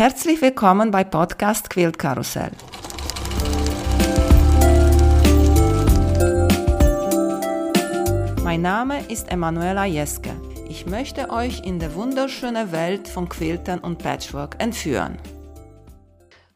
[0.00, 2.52] Herzlich willkommen bei Podcast Quilt Karussell.
[8.42, 10.30] Mein Name ist Emanuela Jeske.
[10.70, 15.18] Ich möchte euch in die wunderschöne Welt von Quiltern und Patchwork entführen.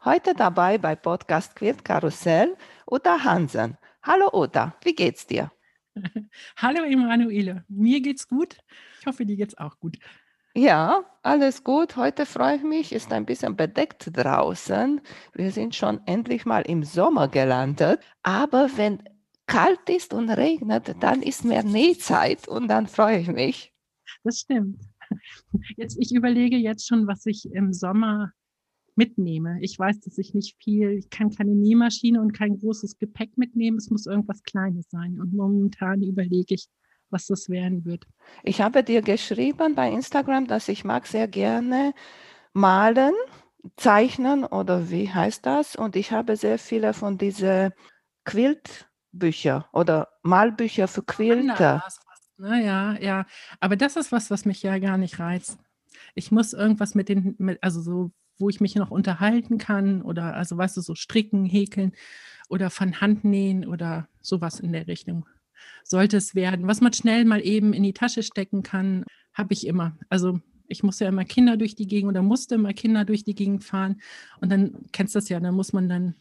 [0.03, 2.57] Heute dabei bei Podcast Quilt Karussell
[2.89, 3.77] Uta Hansen.
[4.01, 5.51] Hallo Uta, wie geht's dir?
[6.57, 8.57] Hallo Emanuele, mir geht's gut.
[9.01, 9.99] Ich hoffe, dir geht's auch gut.
[10.57, 11.97] Ja, alles gut.
[11.97, 15.01] Heute freue ich mich, ist ein bisschen bedeckt draußen.
[15.33, 17.99] Wir sind schon endlich mal im Sommer gelandet.
[18.23, 19.03] Aber wenn
[19.47, 23.73] kalt ist und regnet, dann ist mehr Nähzeit und dann freue ich mich.
[24.23, 24.81] Das stimmt.
[25.75, 28.31] Jetzt, ich überlege jetzt schon, was ich im Sommer
[28.95, 29.57] mitnehme.
[29.61, 33.77] Ich weiß, dass ich nicht viel, ich kann keine Nähmaschine und kein großes Gepäck mitnehmen.
[33.77, 35.19] Es muss irgendwas Kleines sein.
[35.19, 36.69] Und momentan überlege ich,
[37.15, 38.05] was das werden wird.
[38.43, 41.93] Ich habe dir geschrieben bei Instagram, dass ich mag sehr gerne
[42.51, 43.13] malen,
[43.77, 45.77] zeichnen oder wie heißt das?
[45.77, 47.71] Und ich habe sehr viele von diesen
[48.25, 51.83] Quiltbücher oder Malbücher für Quilter.
[52.37, 53.25] Naja, ja,
[53.61, 55.57] aber das ist was, was mich ja gar nicht reizt.
[56.15, 60.35] Ich muss irgendwas mit den, mit, also so, wo ich mich noch unterhalten kann oder
[60.35, 61.93] also weißt du, so stricken, häkeln
[62.49, 65.25] oder von Hand nähen oder sowas in der Richtung
[65.85, 66.67] sollte es werden.
[66.67, 69.97] Was man schnell mal eben in die Tasche stecken kann, habe ich immer.
[70.09, 73.35] Also ich muss ja immer Kinder durch die Gegend oder musste immer Kinder durch die
[73.35, 74.01] Gegend fahren.
[74.41, 76.15] Und dann kennst du das ja, dann muss man dann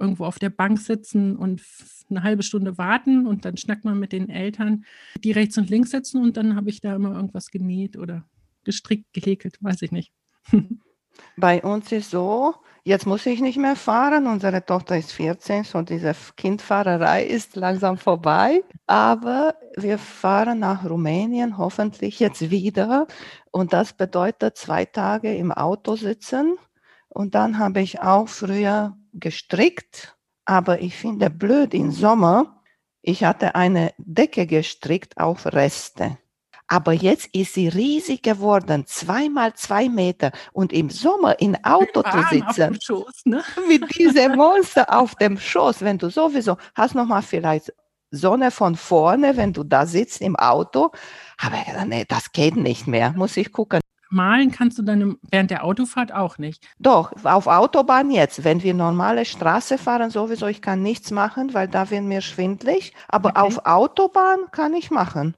[0.00, 1.62] irgendwo auf der Bank sitzen und
[2.10, 4.84] eine halbe Stunde warten und dann schnackt man mit den Eltern,
[5.22, 8.24] die rechts und links sitzen und dann habe ich da immer irgendwas genäht oder
[8.64, 10.12] gestrickt, gehäkelt, weiß ich nicht.
[11.36, 14.26] Bei uns ist so, jetzt muss ich nicht mehr fahren.
[14.26, 18.62] Unsere Tochter ist 14, so diese Kindfahrerei ist langsam vorbei.
[18.86, 23.06] Aber wir fahren nach Rumänien hoffentlich jetzt wieder.
[23.50, 26.56] Und das bedeutet zwei Tage im Auto sitzen.
[27.08, 30.16] Und dann habe ich auch früher gestrickt.
[30.44, 32.62] Aber ich finde blöd im Sommer.
[33.00, 36.18] Ich hatte eine Decke gestrickt auf Reste.
[36.72, 40.32] Aber jetzt ist sie riesig geworden, zweimal zwei Meter.
[40.54, 43.42] Und im Sommer im Auto zu sitzen, Schoß, ne?
[43.68, 47.74] mit diesem Monster auf dem Schoß, wenn du sowieso hast noch mal vielleicht
[48.10, 50.92] Sonne von vorne, wenn du da sitzt im Auto.
[51.36, 53.80] Aber nee, das geht nicht mehr, muss ich gucken.
[54.08, 56.66] Malen kannst du dann während der Autofahrt auch nicht.
[56.78, 58.44] Doch, auf Autobahn jetzt.
[58.44, 62.94] Wenn wir normale Straße fahren, sowieso, ich kann nichts machen, weil da wird mir schwindlig.
[63.08, 63.40] Aber okay.
[63.40, 65.34] auf Autobahn kann ich machen.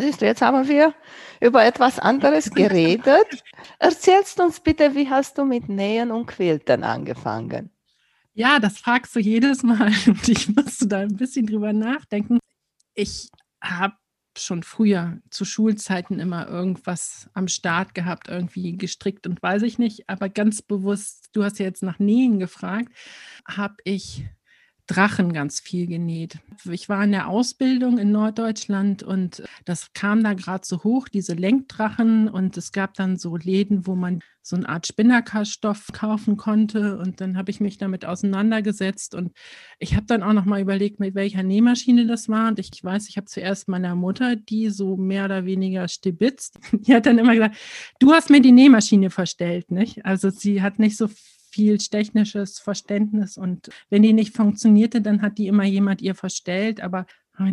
[0.00, 0.94] Siehst du, jetzt haben wir
[1.40, 3.44] über etwas anderes geredet.
[3.78, 7.70] Erzählst uns bitte, wie hast du mit Nähen und Quilten angefangen?
[8.34, 12.38] Ja, das fragst du jedes Mal und ich musste da ein bisschen drüber nachdenken.
[12.94, 13.30] Ich
[13.62, 13.94] habe
[14.36, 20.08] schon früher zu Schulzeiten immer irgendwas am Start gehabt, irgendwie gestrickt und weiß ich nicht,
[20.08, 22.92] aber ganz bewusst, du hast ja jetzt nach Nähen gefragt,
[23.46, 24.26] habe ich
[24.88, 26.38] Drachen ganz viel genäht.
[26.64, 31.34] Ich war in der Ausbildung in Norddeutschland und das kam da gerade so hoch, diese
[31.34, 32.28] Lenkdrachen.
[32.28, 36.98] Und es gab dann so Läden, wo man so eine Art Spinnerkarstoff kaufen konnte.
[36.98, 39.14] Und dann habe ich mich damit auseinandergesetzt.
[39.14, 39.32] Und
[39.78, 42.48] ich habe dann auch noch mal überlegt, mit welcher Nähmaschine das war.
[42.48, 46.94] Und ich weiß, ich habe zuerst meiner Mutter, die so mehr oder weniger stibitzt, die
[46.94, 47.58] hat dann immer gesagt,
[47.98, 49.70] du hast mir die Nähmaschine verstellt.
[49.70, 50.06] Nicht?
[50.06, 51.08] Also sie hat nicht so
[51.50, 53.36] viel technisches Verständnis.
[53.36, 57.06] Und wenn die nicht funktionierte, dann hat die immer jemand ihr verstellt, aber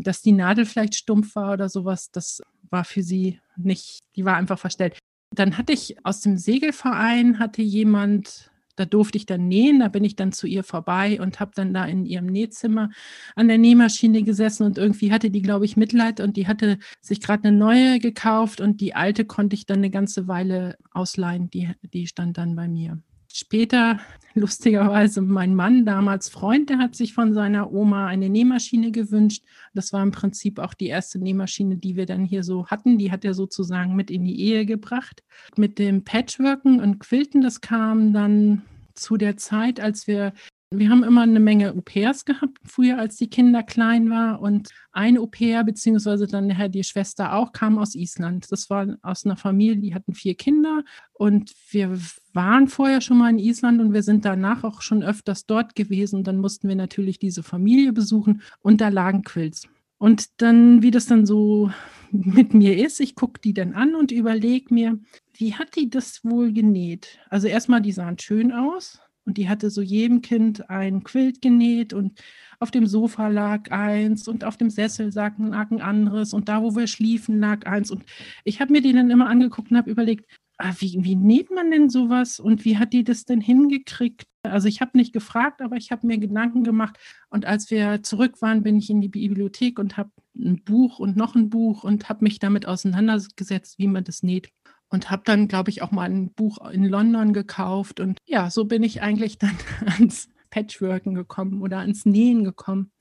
[0.04, 4.36] dass die Nadel vielleicht stumpf war oder sowas, das war für sie nicht, die war
[4.36, 4.98] einfach verstellt.
[5.32, 10.04] Dann hatte ich aus dem Segelverein, hatte jemand, da durfte ich dann nähen, da bin
[10.04, 12.90] ich dann zu ihr vorbei und habe dann da in ihrem Nähzimmer
[13.36, 14.64] an der Nähmaschine gesessen.
[14.66, 16.20] Und irgendwie hatte die, glaube ich, Mitleid.
[16.20, 18.62] Und die hatte sich gerade eine neue gekauft.
[18.62, 22.68] Und die alte konnte ich dann eine ganze Weile ausleihen, die, die stand dann bei
[22.68, 23.02] mir.
[23.38, 24.00] Später,
[24.34, 29.44] lustigerweise, mein Mann, damals Freund, der hat sich von seiner Oma eine Nähmaschine gewünscht.
[29.74, 32.98] Das war im Prinzip auch die erste Nähmaschine, die wir dann hier so hatten.
[32.98, 35.22] Die hat er sozusagen mit in die Ehe gebracht.
[35.58, 38.62] Mit dem Patchworken und Quilten, das kam dann
[38.94, 40.32] zu der Zeit, als wir
[40.78, 44.38] wir haben immer eine Menge Au-pairs gehabt, früher als die Kinder klein waren.
[44.38, 48.52] Und ein Au-pair, beziehungsweise dann nachher die Schwester auch, kam aus Island.
[48.52, 50.84] Das war aus einer Familie, die hatten vier Kinder.
[51.14, 51.98] Und wir
[52.34, 56.24] waren vorher schon mal in Island und wir sind danach auch schon öfters dort gewesen.
[56.24, 59.68] Dann mussten wir natürlich diese Familie besuchen und da lagen Quills.
[59.98, 61.72] Und dann, wie das dann so
[62.12, 65.00] mit mir ist, ich gucke die dann an und überlege mir,
[65.34, 67.20] wie hat die das wohl genäht?
[67.30, 71.94] Also erstmal, die sahen schön aus und die hatte so jedem Kind ein Quilt genäht
[71.94, 72.20] und
[72.60, 76.76] auf dem Sofa lag eins und auf dem Sessel lag ein anderes und da, wo
[76.76, 77.92] wir schliefen, lag eins.
[77.92, 78.04] Und
[78.44, 80.26] ich habe mir die dann immer angeguckt und habe überlegt,
[80.58, 84.26] ah, wie, wie näht man denn sowas und wie hat die das denn hingekriegt?
[84.44, 86.98] Also ich habe nicht gefragt, aber ich habe mir Gedanken gemacht.
[87.30, 91.18] Und als wir zurück waren, bin ich in die Bibliothek und habe ein Buch und
[91.18, 94.50] noch ein Buch und habe mich damit auseinandergesetzt, wie man das näht.
[94.90, 98.00] Und habe dann, glaube ich, auch mal ein Buch in London gekauft.
[98.00, 102.92] Und ja, so bin ich eigentlich dann ans Patchworken gekommen oder ans Nähen gekommen.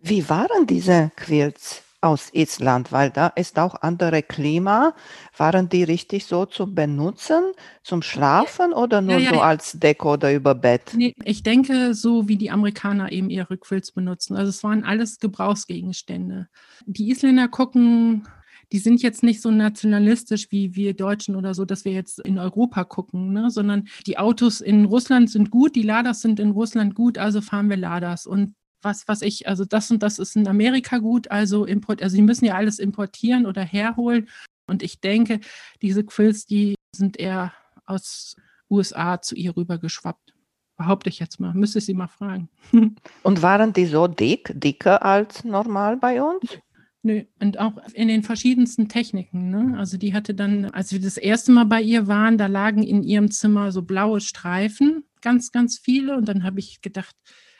[0.00, 1.82] Wie waren diese Quilts?
[2.06, 4.94] aus Island, weil da ist auch andere Klima.
[5.36, 7.52] Waren die richtig so zu benutzen,
[7.82, 9.42] zum Schlafen oder nur ja, ja, so ja.
[9.42, 10.92] als Deko oder über Bett?
[10.94, 14.36] Nee, ich denke, so wie die Amerikaner eben ihre Quilts benutzen.
[14.36, 16.48] Also es waren alles Gebrauchsgegenstände.
[16.86, 18.28] Die Isländer gucken
[18.72, 22.38] die sind jetzt nicht so nationalistisch wie wir Deutschen oder so, dass wir jetzt in
[22.38, 23.50] Europa gucken, ne?
[23.50, 27.70] sondern die Autos in Russland sind gut, die Ladas sind in Russland gut, also fahren
[27.70, 28.26] wir Ladas.
[28.26, 32.16] Und was, was ich, also das und das ist in Amerika gut, also import, also
[32.16, 34.28] die müssen ja alles importieren oder herholen.
[34.66, 35.40] Und ich denke,
[35.82, 37.52] diese Quills, die sind eher
[37.84, 38.36] aus
[38.70, 40.34] USA zu ihr rüber geschwappt.
[40.76, 41.54] Behaupte ich jetzt mal.
[41.54, 42.50] Müsste ich sie mal fragen.
[43.22, 46.58] Und waren die so dick, dicker als normal bei uns?
[47.02, 49.50] Nö, und auch in den verschiedensten Techniken.
[49.50, 49.78] Ne?
[49.78, 53.02] Also die hatte dann, als wir das erste Mal bei ihr waren, da lagen in
[53.02, 56.16] ihrem Zimmer so blaue Streifen, ganz, ganz viele.
[56.16, 57.14] Und dann habe ich gedacht,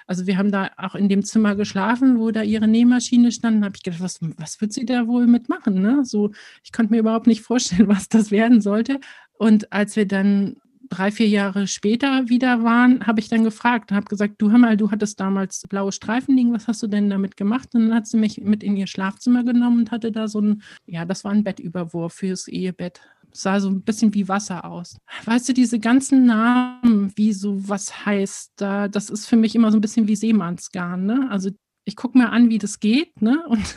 [0.07, 3.65] also wir haben da auch in dem Zimmer geschlafen, wo da ihre Nähmaschine stand.
[3.65, 5.81] Habe ich gedacht, was, was wird sie da wohl mitmachen?
[5.81, 6.05] Ne?
[6.05, 6.31] So,
[6.63, 9.01] ich konnte mir überhaupt nicht vorstellen, was das werden sollte.
[9.39, 10.57] Und als wir dann
[10.89, 14.59] drei, vier Jahre später wieder waren, habe ich dann gefragt und habe gesagt, du hör
[14.59, 17.75] mal, du hattest damals blaue Streifen liegen, was hast du denn damit gemacht?
[17.75, 20.63] Und dann hat sie mich mit in ihr Schlafzimmer genommen und hatte da so ein,
[20.87, 23.01] ja, das war ein Bettüberwurf fürs Ehebett
[23.33, 24.97] sah so ein bisschen wie Wasser aus.
[25.25, 29.71] Weißt du, diese ganzen Namen, wie so was heißt, da, das ist für mich immer
[29.71, 31.05] so ein bisschen wie Seemannsgarn.
[31.05, 31.29] Ne?
[31.31, 31.51] Also
[31.87, 33.43] ich gucke mir an, wie das geht, ne?
[33.49, 33.77] Und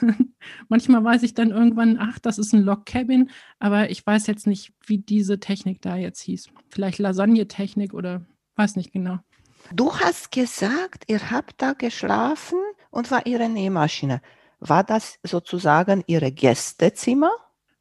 [0.68, 3.30] manchmal weiß ich dann irgendwann, ach, das ist ein Log Cabin,
[3.60, 6.50] aber ich weiß jetzt nicht, wie diese Technik da jetzt hieß.
[6.70, 8.26] Vielleicht Lasagne-Technik oder
[8.56, 9.20] weiß nicht genau.
[9.74, 12.60] Du hast gesagt, ihr habt da geschlafen
[12.90, 14.22] und war ihre Nähmaschine.
[14.60, 17.32] War das sozusagen ihre Gästezimmer?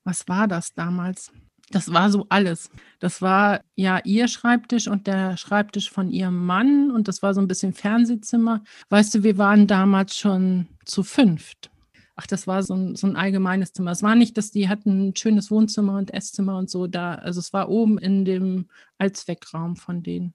[0.04, 1.32] Was war das damals?
[1.70, 2.70] Das war so alles.
[2.98, 7.40] Das war ja ihr Schreibtisch und der Schreibtisch von ihrem Mann und das war so
[7.40, 8.62] ein bisschen Fernsehzimmer.
[8.88, 11.70] Weißt du, wir waren damals schon zu fünft.
[12.16, 13.92] Ach, das war so ein, so ein allgemeines Zimmer.
[13.92, 17.14] Es war nicht, dass die hatten ein schönes Wohnzimmer und Esszimmer und so da.
[17.14, 18.68] Also es war oben in dem
[18.98, 20.34] Allzweckraum von denen.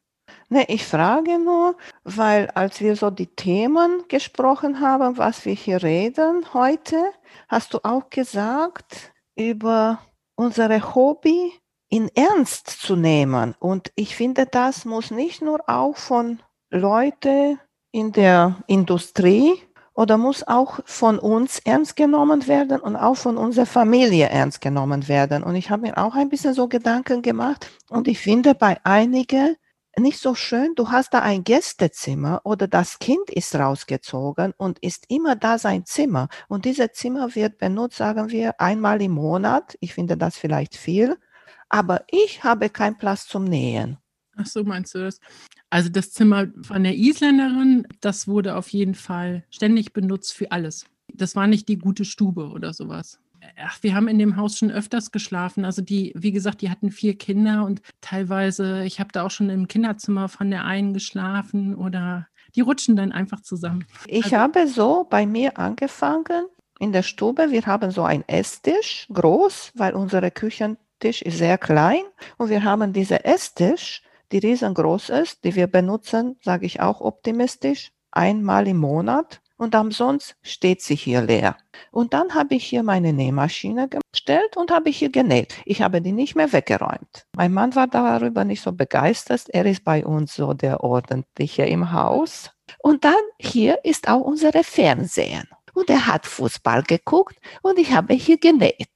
[0.49, 5.83] Ne, ich frage nur, weil als wir so die Themen gesprochen haben, was wir hier
[5.83, 7.03] reden heute,
[7.49, 9.99] hast du auch gesagt über
[10.35, 11.51] unsere Hobby
[11.89, 13.55] in Ernst zu nehmen.
[13.59, 16.41] Und ich finde, das muss nicht nur auch von
[16.71, 17.59] Leuten
[17.91, 19.53] in der Industrie
[19.93, 25.07] oder muss auch von uns ernst genommen werden und auch von unserer Familie ernst genommen
[25.07, 25.43] werden.
[25.43, 29.55] Und ich habe mir auch ein bisschen so Gedanken gemacht und ich finde bei einigen
[29.97, 35.05] nicht so schön, du hast da ein Gästezimmer oder das Kind ist rausgezogen und ist
[35.09, 36.29] immer da sein Zimmer.
[36.47, 39.77] Und dieses Zimmer wird benutzt, sagen wir, einmal im Monat.
[39.81, 41.17] Ich finde das vielleicht viel.
[41.69, 43.97] Aber ich habe keinen Platz zum Nähen.
[44.35, 45.19] Ach so, meinst du das?
[45.69, 50.85] Also das Zimmer von der Isländerin, das wurde auf jeden Fall ständig benutzt für alles.
[51.13, 53.19] Das war nicht die gute Stube oder sowas
[53.57, 55.65] ach, wir haben in dem Haus schon öfters geschlafen.
[55.65, 59.49] Also die, wie gesagt, die hatten vier Kinder und teilweise, ich habe da auch schon
[59.49, 63.85] im Kinderzimmer von der einen geschlafen oder die rutschen dann einfach zusammen.
[64.07, 66.45] Ich also, habe so bei mir angefangen
[66.79, 67.51] in der Stube.
[67.51, 72.01] Wir haben so einen Esstisch, groß, weil unser Küchentisch ist sehr klein
[72.37, 77.91] und wir haben diesen Esstisch, die riesengroß ist, die wir benutzen, sage ich auch optimistisch,
[78.11, 81.55] einmal im Monat und ansonsten steht sie hier leer.
[81.91, 85.55] Und dann habe ich hier meine Nähmaschine gestellt und habe hier genäht.
[85.65, 87.25] Ich habe die nicht mehr weggeräumt.
[87.35, 89.45] Mein Mann war darüber nicht so begeistert.
[89.49, 92.51] Er ist bei uns so der Ordentliche im Haus.
[92.79, 95.47] Und dann hier ist auch unsere Fernsehen.
[95.73, 98.91] Und er hat Fußball geguckt und ich habe hier genäht.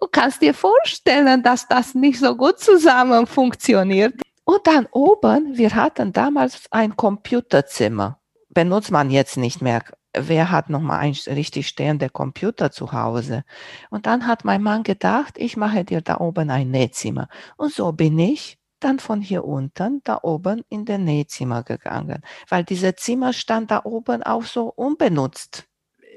[0.00, 4.14] Du kannst dir vorstellen, dass das nicht so gut zusammen funktioniert.
[4.44, 8.18] Und dann oben, wir hatten damals ein Computerzimmer
[8.48, 9.82] benutzt man jetzt nicht mehr.
[10.16, 13.44] Wer hat noch mal ein richtig stehender Computer zu Hause?
[13.90, 17.28] Und dann hat mein Mann gedacht, ich mache dir da oben ein Nähzimmer.
[17.56, 22.64] Und so bin ich dann von hier unten da oben in den Nähzimmer gegangen, weil
[22.64, 25.64] dieses Zimmer stand da oben auch so unbenutzt.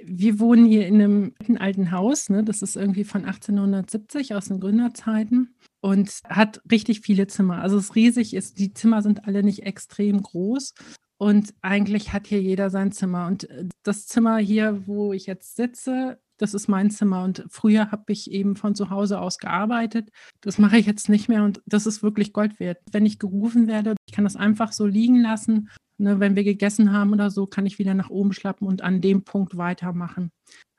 [0.04, 2.44] Wir wohnen hier in einem alten Haus, ne?
[2.44, 7.62] das ist irgendwie von 1870 aus den Gründerzeiten und hat richtig viele Zimmer.
[7.62, 10.74] Also es ist riesig, ist, die Zimmer sind alle nicht extrem groß
[11.22, 13.28] und eigentlich hat hier jeder sein Zimmer.
[13.28, 17.24] Und äh, das Zimmer hier, wo ich jetzt sitze, das ist mein Zimmer.
[17.24, 20.10] Und früher habe ich eben von zu Hause aus gearbeitet.
[20.42, 22.80] Das mache ich jetzt nicht mehr und das ist wirklich Gold wert.
[22.92, 25.70] Wenn ich gerufen werde, ich kann das einfach so liegen lassen.
[26.00, 29.00] Ne, wenn wir gegessen haben oder so, kann ich wieder nach oben schlappen und an
[29.00, 30.32] dem Punkt weitermachen.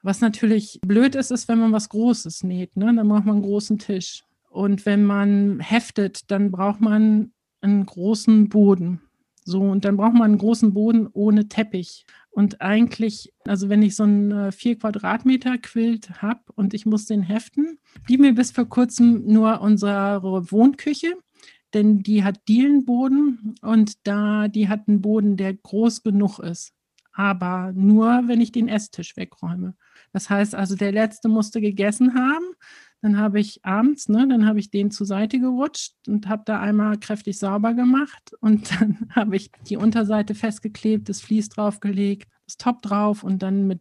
[0.02, 2.76] Was natürlich blöd ist, ist, wenn man was Großes näht.
[2.76, 2.92] Ne?
[2.92, 4.24] Dann braucht man einen großen Tisch.
[4.50, 7.30] Und wenn man heftet, dann braucht man
[7.60, 9.02] einen großen Boden.
[9.44, 12.06] So, und dann braucht man einen großen Boden ohne Teppich.
[12.30, 17.06] Und eigentlich, also wenn ich so einen 4 äh, Quadratmeter Quilt habe und ich muss
[17.06, 21.12] den heften, blieb mir bis vor kurzem nur unsere Wohnküche,
[21.74, 26.72] denn die hat Dielenboden und da die hat einen Boden, der groß genug ist.
[27.12, 29.74] Aber nur, wenn ich den Esstisch wegräume.
[30.12, 32.44] Das heißt also, der letzte musste gegessen haben.
[33.02, 36.60] Dann habe ich abends, ne, dann habe ich den zur Seite gerutscht und habe da
[36.60, 42.56] einmal kräftig sauber gemacht und dann habe ich die Unterseite festgeklebt, das Vlies draufgelegt, das
[42.56, 43.80] Top drauf und dann mit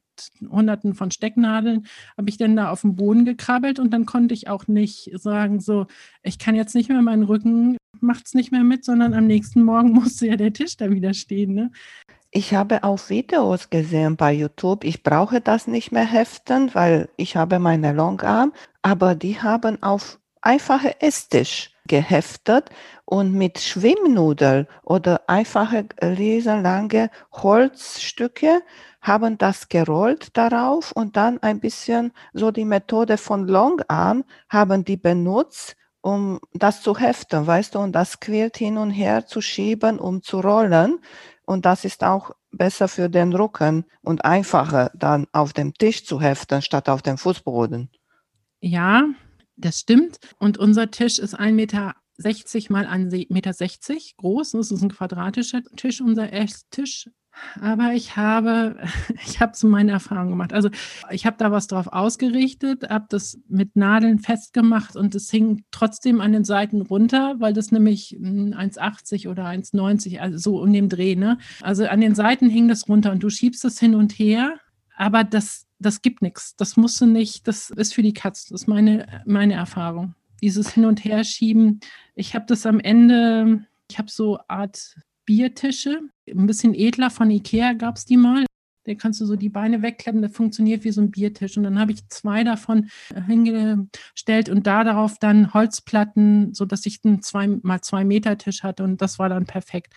[0.50, 1.88] hunderten von Stecknadeln
[2.18, 5.60] habe ich dann da auf den Boden gekrabbelt und dann konnte ich auch nicht sagen,
[5.60, 5.88] so,
[6.24, 9.64] ich kann jetzt nicht mehr meinen Rücken, macht es nicht mehr mit, sondern am nächsten
[9.64, 11.54] Morgen musste ja der Tisch da wieder stehen.
[11.54, 11.72] Ne?
[12.34, 14.86] Ich habe auch Videos gesehen bei YouTube.
[14.86, 20.18] Ich brauche das nicht mehr heften, weil ich habe meine Longarm, aber die haben auf
[20.42, 22.70] einfache Esstisch geheftet
[23.04, 28.62] und mit Schwimmnudel oder einfache riesenlange Holzstücke
[29.02, 34.98] haben das gerollt darauf und dann ein bisschen so die Methode von Longarm haben die
[34.98, 40.00] benutzt, um das zu heften, weißt du, und das Quilt hin und her zu schieben,
[40.00, 41.00] um zu rollen.
[41.46, 46.22] Und das ist auch besser für den Rücken und einfacher dann auf dem Tisch zu
[46.22, 47.90] heften, statt auf dem Fußboden.
[48.62, 49.08] Ja,
[49.56, 50.20] das stimmt.
[50.40, 51.96] Und unser Tisch ist 1,60 Meter
[52.70, 53.54] mal 1,60 Meter
[54.18, 54.52] groß.
[54.52, 57.10] Das ist ein quadratischer Tisch, unser Esstisch.
[57.60, 58.78] Aber ich habe,
[59.26, 60.54] ich habe so meine Erfahrung gemacht.
[60.54, 60.70] Also
[61.10, 66.22] ich habe da was drauf ausgerichtet, habe das mit Nadeln festgemacht und es hing trotzdem
[66.22, 71.16] an den Seiten runter, weil das nämlich 1,80 oder 1,90, also so um den Dreh,
[71.16, 71.38] ne?
[71.62, 74.60] Also an den Seiten hing das runter und du schiebst es hin und her,
[74.98, 76.56] aber das, das gibt nichts.
[76.56, 78.46] Das musst du nicht, das ist für die Katz.
[78.46, 80.16] Das ist meine, meine Erfahrung.
[80.44, 81.80] Dieses Hin- und Herschieben.
[82.16, 84.96] Ich habe das am Ende, ich habe so Art
[85.26, 88.46] Biertische, ein bisschen edler von Ikea gab es die mal.
[88.86, 91.56] Da kannst du so die Beine wegklemmen, der funktioniert wie so ein Biertisch.
[91.56, 97.00] Und dann habe ich zwei davon äh, hingestellt und da darauf dann Holzplatten, sodass ich
[97.04, 99.94] einen zwei mal zwei Meter Tisch hatte und das war dann perfekt.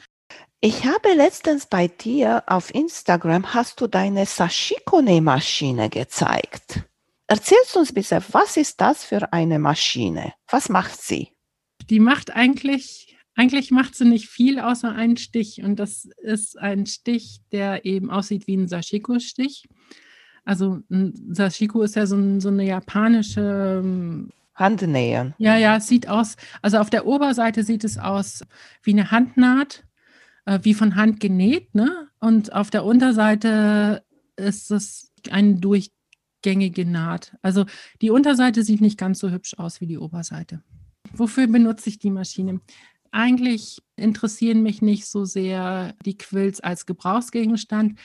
[0.61, 6.85] Ich habe letztens bei dir auf Instagram hast du deine Sashiko-Nähmaschine gezeigt.
[7.27, 10.35] Erzählst uns bitte, was ist das für eine Maschine?
[10.49, 11.31] Was macht sie?
[11.91, 16.87] Die macht eigentlich eigentlich macht sie nicht viel außer einen Stich und das ist ein
[16.87, 19.69] Stich, der eben aussieht wie ein Sashiko-Stich.
[20.45, 25.35] Also ein Sashiko ist ja so, ein, so eine japanische ähm, Handnähen.
[25.39, 28.45] Ja, ja, es sieht aus, also auf der Oberseite sieht es aus
[28.83, 29.85] wie eine Handnaht,
[30.45, 32.09] äh, wie von Hand genäht, ne?
[32.21, 34.05] Und auf der Unterseite
[34.37, 37.37] ist es eine durchgängige Naht.
[37.43, 37.67] Also
[38.01, 40.63] die Unterseite sieht nicht ganz so hübsch aus wie die Oberseite.
[41.13, 42.61] Wofür benutze ich die Maschine?
[43.15, 47.99] Eigentlich interessieren mich nicht so sehr die Quills als Gebrauchsgegenstand,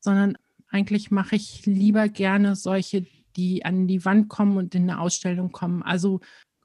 [0.00, 3.06] sondern eigentlich mache ich lieber gerne solche,
[3.36, 5.82] die an die Wand kommen und in eine Ausstellung kommen.
[5.82, 6.20] Also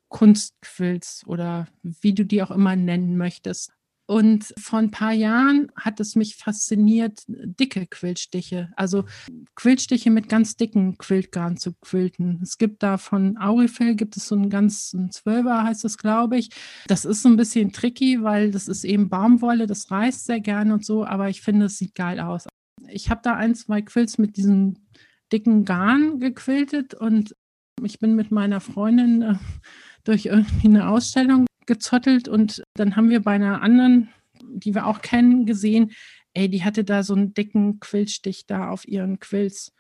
[0.08, 3.74] Kunstquills oder wie du die auch immer nennen möchtest.
[4.10, 9.06] Und vor ein paar Jahren hat es mich fasziniert, dicke Quiltstiche, also
[9.54, 12.39] Quiltstiche mit ganz dicken Quiltgarn zu quilten.
[12.42, 16.39] Es gibt da von Aurifil, gibt es so einen ganz ein Zwölfer, heißt das, glaube
[16.39, 16.50] ich.
[16.88, 20.74] Das ist so ein bisschen tricky, weil das ist eben Baumwolle, das reißt sehr gerne
[20.74, 22.48] und so, aber ich finde, es sieht geil aus.
[22.88, 24.89] Ich habe da ein, zwei Quilts mit diesen
[25.32, 27.36] dicken Garn gequiltet und
[27.84, 29.36] ich bin mit meiner Freundin äh,
[30.04, 34.09] durch irgendwie eine Ausstellung gezottelt und dann haben wir bei einer anderen,
[34.41, 35.91] die wir auch kennen, gesehen,
[36.33, 39.71] ey, die hatte da so einen dicken Quillstich da auf ihren Quills.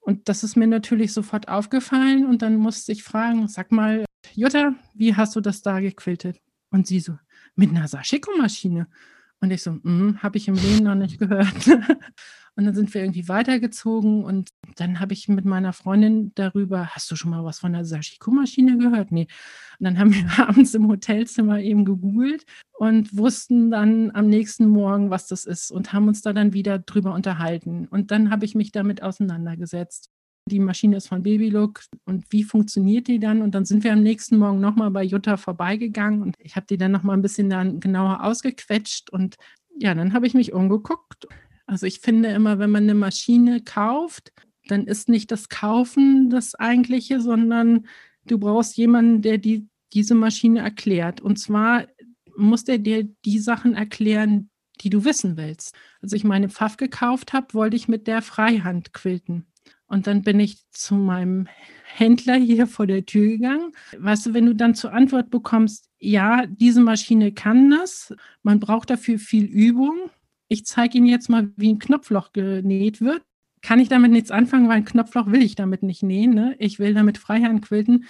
[0.00, 4.74] Und das ist mir natürlich sofort aufgefallen und dann musste ich fragen, sag mal, Jutta,
[4.94, 6.40] wie hast du das da gequiltet?
[6.70, 7.18] Und sie so,
[7.56, 8.86] mit einer Sashiko-Maschine.
[9.40, 11.48] Und ich so, mm, habe ich im Leben noch nicht gehört.
[12.56, 17.10] Und dann sind wir irgendwie weitergezogen und dann habe ich mit meiner Freundin darüber, hast
[17.10, 19.10] du schon mal was von der Sashiko-Maschine gehört?
[19.10, 19.26] Nee.
[19.80, 22.44] Und dann haben wir abends im Hotelzimmer eben gegoogelt
[22.78, 26.78] und wussten dann am nächsten Morgen, was das ist und haben uns da dann wieder
[26.78, 27.88] drüber unterhalten.
[27.88, 30.10] Und dann habe ich mich damit auseinandergesetzt.
[30.48, 33.42] Die Maschine ist von Babylook und wie funktioniert die dann?
[33.42, 36.76] Und dann sind wir am nächsten Morgen nochmal bei Jutta vorbeigegangen und ich habe die
[36.76, 39.36] dann nochmal ein bisschen dann genauer ausgequetscht und
[39.76, 41.26] ja, dann habe ich mich umgeguckt
[41.66, 44.32] also ich finde immer, wenn man eine Maschine kauft,
[44.68, 47.86] dann ist nicht das Kaufen das eigentliche, sondern
[48.26, 51.20] du brauchst jemanden, der die, diese Maschine erklärt.
[51.20, 51.86] Und zwar
[52.36, 55.74] muss der dir die Sachen erklären, die du wissen willst.
[56.02, 59.46] Als ich meine Pfaff gekauft habe, wollte ich mit der Freihand quilten.
[59.86, 61.46] Und dann bin ich zu meinem
[61.84, 63.72] Händler hier vor der Tür gegangen.
[63.96, 68.90] Weißt du, wenn du dann zur Antwort bekommst, ja, diese Maschine kann das, man braucht
[68.90, 70.10] dafür viel Übung.
[70.54, 73.22] Ich zeige Ihnen jetzt mal, wie ein Knopfloch genäht wird.
[73.60, 76.32] Kann ich damit nichts anfangen, weil ein Knopfloch will ich damit nicht nähen.
[76.32, 76.54] Ne?
[76.60, 78.04] Ich will damit Freihand quilten.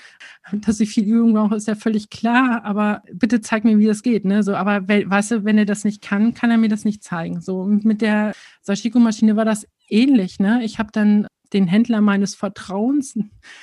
[0.52, 2.62] Dass ich viel Übung brauche, ist ja völlig klar.
[2.66, 4.26] Aber bitte zeig mir, wie das geht.
[4.26, 4.42] Ne?
[4.42, 7.40] So, aber weißt du, wenn er das nicht kann, kann er mir das nicht zeigen.
[7.40, 10.38] So mit der Sashiko-Maschine war das ähnlich.
[10.38, 10.62] Ne?
[10.64, 13.18] Ich habe dann den Händler meines Vertrauens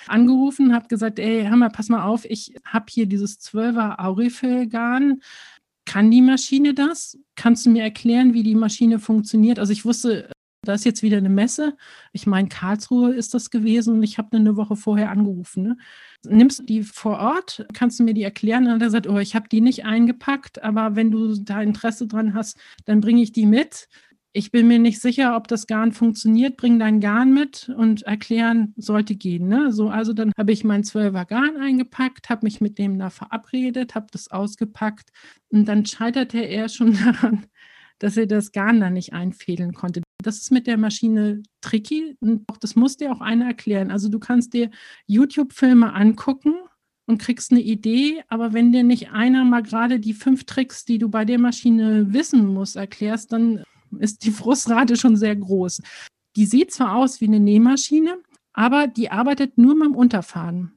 [0.08, 5.22] angerufen, habe gesagt, ey, hör mal, pass mal auf, ich habe hier dieses 12er Aurifil-Garn.
[5.92, 7.18] Kann die Maschine das?
[7.36, 9.60] Kannst du mir erklären, wie die Maschine funktioniert?
[9.60, 10.32] Also ich wusste,
[10.64, 11.76] da ist jetzt wieder eine Messe.
[12.14, 15.64] Ich meine, Karlsruhe ist das gewesen und ich habe eine Woche vorher angerufen.
[15.64, 15.78] Ne?
[16.24, 17.66] Nimmst du die vor Ort?
[17.74, 18.72] Kannst du mir die erklären?
[18.72, 22.36] Und er sagt, oh, ich habe die nicht eingepackt, aber wenn du da Interesse dran
[22.36, 23.90] hast, dann bringe ich die mit
[24.34, 26.56] ich bin mir nicht sicher, ob das Garn funktioniert.
[26.56, 29.48] Bring dein Garn mit und erklären sollte gehen.
[29.48, 29.74] Ne?
[29.74, 33.94] So, also dann habe ich mein Zwölfer Garn eingepackt, habe mich mit dem da verabredet,
[33.94, 35.10] habe das ausgepackt
[35.50, 37.46] und dann scheiterte er schon daran,
[38.00, 40.02] dass er das Garn da nicht einfädeln konnte.
[40.24, 43.92] Das ist mit der Maschine tricky und auch das muss dir auch einer erklären.
[43.92, 44.70] Also du kannst dir
[45.08, 46.54] YouTube-Filme angucken
[47.06, 51.00] und kriegst eine Idee, aber wenn dir nicht einer mal gerade die fünf Tricks, die
[51.00, 53.64] du bei der Maschine wissen musst, erklärst, dann
[54.00, 55.82] ist die Frustrate schon sehr groß.
[56.36, 58.18] Die sieht zwar aus wie eine Nähmaschine,
[58.54, 60.74] aber die arbeitet nur mit dem Unterfaden.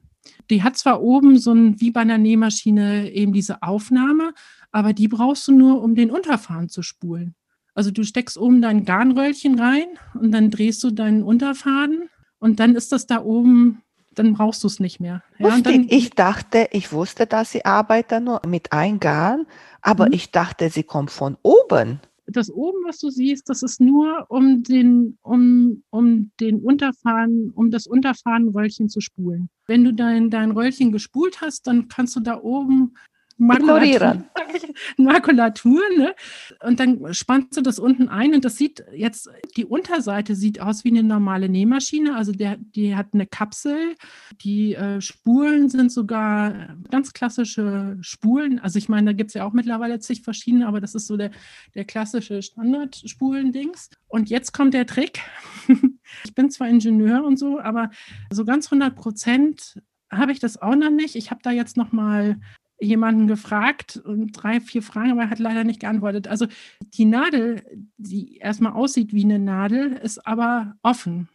[0.49, 4.33] Die hat zwar oben so ein, wie bei einer Nähmaschine, eben diese Aufnahme,
[4.71, 7.35] aber die brauchst du nur, um den Unterfaden zu spulen.
[7.73, 12.75] Also du steckst oben dein Garnröllchen rein und dann drehst du deinen Unterfaden und dann
[12.75, 13.81] ist das da oben,
[14.13, 15.23] dann brauchst du es nicht mehr.
[15.39, 19.45] Ja, dann, ich dachte, ich wusste, dass sie arbeitet nur mit einem Garn,
[19.81, 20.13] aber mhm.
[20.13, 24.63] ich dachte, sie kommt von oben das oben, was du siehst, das ist nur, um
[24.63, 29.49] den, um, um den Unterfahren, um das Unterfahrenröllchen zu spulen.
[29.67, 32.93] Wenn du dein, dein Röllchen gespult hast, dann kannst du da oben
[33.37, 34.23] Makulatur,
[34.97, 36.15] Makulatur ne?
[36.63, 40.85] Und dann spannst du das unten ein und das sieht jetzt, die Unterseite sieht aus
[40.85, 42.15] wie eine normale Nähmaschine.
[42.15, 43.95] Also der, die hat eine Kapsel.
[44.41, 48.59] Die äh, Spulen sind sogar ganz klassische Spulen.
[48.59, 51.17] Also ich meine, da gibt es ja auch mittlerweile zig verschiedene, aber das ist so
[51.17, 51.31] der,
[51.73, 53.89] der klassische Standard-Spulen-Dings.
[54.07, 55.19] Und jetzt kommt der Trick.
[56.23, 57.89] ich bin zwar Ingenieur und so, aber
[58.31, 61.15] so ganz 100 Prozent habe ich das auch noch nicht.
[61.15, 62.37] Ich habe da jetzt noch mal
[62.79, 66.27] jemanden gefragt und drei, vier Fragen, aber er hat leider nicht geantwortet.
[66.27, 66.47] Also
[66.81, 67.63] die Nadel,
[67.97, 71.29] die erstmal aussieht wie eine Nadel, ist aber offen.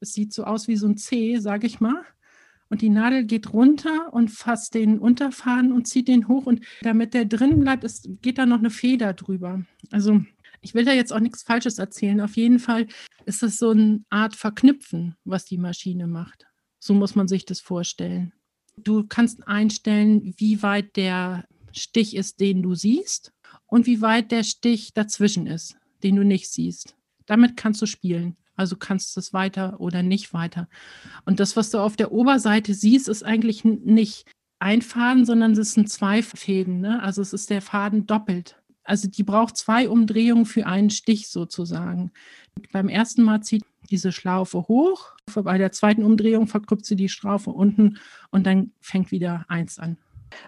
[0.00, 2.04] Es sieht so aus wie so ein C, sage ich mal.
[2.70, 6.46] Und die Nadel geht runter und fasst den Unterfaden und zieht den hoch.
[6.46, 9.64] Und damit der drin bleibt, ist, geht da noch eine Feder drüber.
[9.90, 10.22] Also
[10.60, 12.20] ich will da jetzt auch nichts Falsches erzählen.
[12.20, 12.86] Auf jeden Fall
[13.24, 16.46] ist es so eine Art Verknüpfen, was die Maschine macht.
[16.78, 18.32] So muss man sich das vorstellen.
[18.84, 23.32] Du kannst einstellen, wie weit der Stich ist, den du siehst
[23.66, 26.96] und wie weit der Stich dazwischen ist, den du nicht siehst.
[27.26, 28.36] Damit kannst du spielen.
[28.54, 30.68] Also kannst du es weiter oder nicht weiter.
[31.24, 34.26] Und das, was du auf der Oberseite siehst, ist eigentlich nicht
[34.58, 36.80] ein Faden, sondern es sind zwei Fäden.
[36.80, 37.00] Ne?
[37.00, 38.60] Also es ist der Faden doppelt.
[38.82, 42.10] Also die braucht zwei Umdrehungen für einen Stich sozusagen.
[42.72, 47.50] Beim ersten Mal zieht diese Schlaufe hoch, bei der zweiten Umdrehung verkrüppt sie die Schlaufe
[47.50, 47.98] unten
[48.30, 49.98] und dann fängt wieder eins an.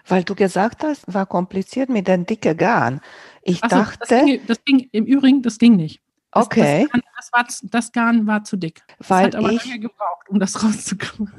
[0.07, 3.01] Weil du gesagt hast, war kompliziert mit den dicken Garn.
[3.41, 3.97] Ich so, dachte.
[4.07, 6.01] Das ging, das ging, Im Übrigen, das ging nicht.
[6.31, 6.87] Das, okay.
[6.91, 8.83] Das, das, war, das Garn war zu dick.
[8.99, 11.33] Das Weil hat aber ich, lange gebraucht, um das rauszukommen.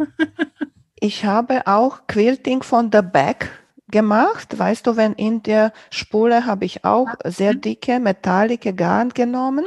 [0.97, 3.62] ich habe auch Quilting von The Back
[3.93, 4.59] gemacht.
[4.59, 9.65] Weißt du, wenn in der Spule habe ich auch sehr dicke metallische Garn genommen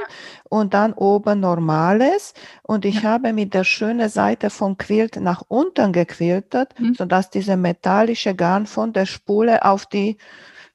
[0.49, 2.33] und dann oben normales.
[2.63, 3.11] Und ich ja.
[3.11, 6.95] habe mit der schönen Seite vom Quilt nach unten gequiltet, mhm.
[6.95, 10.17] sodass diese metallische Garn von der Spule auf die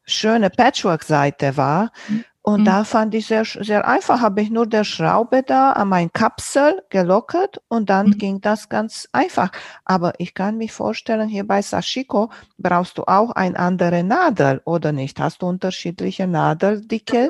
[0.07, 1.93] schöne Patchwork-Seite war.
[2.09, 2.25] Mhm.
[2.43, 2.65] Und mhm.
[2.65, 6.83] da fand ich sehr, sehr einfach, habe ich nur der Schraube da an mein Kapsel
[6.89, 8.19] gelockert und dann mhm.
[8.19, 9.53] ging das ganz einfach.
[9.85, 14.93] Aber ich kann mich vorstellen, hier bei Sashiko brauchst du auch eine andere Nadel oder
[14.93, 15.21] nicht?
[15.21, 17.29] Hast du unterschiedliche Nadeldicke?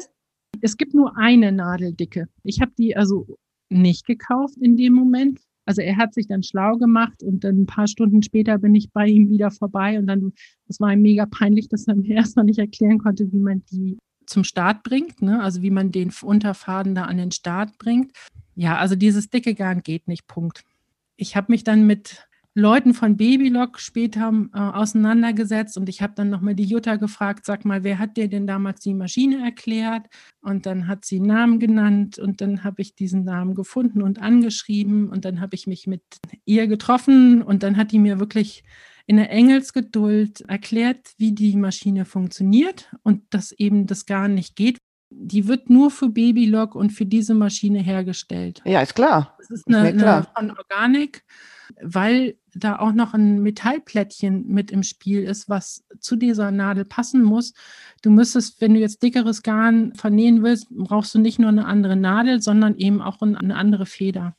[0.61, 2.29] Es gibt nur eine Nadeldicke.
[2.45, 3.27] Ich habe die also
[3.69, 5.41] nicht gekauft in dem Moment.
[5.67, 8.93] Also er hat sich dann schlau gemacht und dann ein paar Stunden später bin ich
[8.93, 10.33] bei ihm wieder vorbei und dann,
[10.67, 13.65] das war ihm mega peinlich, dass er mir erst noch nicht erklären konnte, wie man
[13.71, 13.99] die
[14.31, 15.43] zum Start bringt, ne?
[15.43, 18.13] also wie man den Unterfaden da an den Start bringt.
[18.55, 20.63] Ja, also dieses dicke Garn geht nicht, Punkt.
[21.17, 26.31] ich habe mich dann mit Leuten von Babylock später äh, auseinandergesetzt und ich habe dann
[26.31, 30.07] nochmal die Jutta gefragt, sag mal, wer hat dir denn damals die Maschine erklärt?
[30.43, 34.21] Und dann hat sie einen Namen genannt und dann habe ich diesen Namen gefunden und
[34.21, 36.03] angeschrieben und dann habe ich mich mit
[36.45, 38.65] ihr getroffen und dann hat die mir wirklich
[39.11, 44.79] in der Engelsgeduld erklärt, wie die Maschine funktioniert und dass eben das gar nicht geht.
[45.11, 48.63] Die wird nur für Babylock und für diese Maschine hergestellt.
[48.65, 49.37] Ja, ist klar.
[49.39, 51.25] Das ist eine, eine von Organik
[51.81, 57.23] weil da auch noch ein Metallplättchen mit im Spiel ist, was zu dieser Nadel passen
[57.23, 57.55] muss.
[58.03, 61.97] Du müsstest, wenn du jetzt dickeres Garn vernähen willst, brauchst du nicht nur eine andere
[61.97, 64.35] Nadel, sondern eben auch eine andere Feder.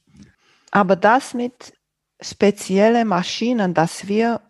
[0.71, 1.73] Aber das mit
[2.21, 4.41] speziellen Maschinen, das wir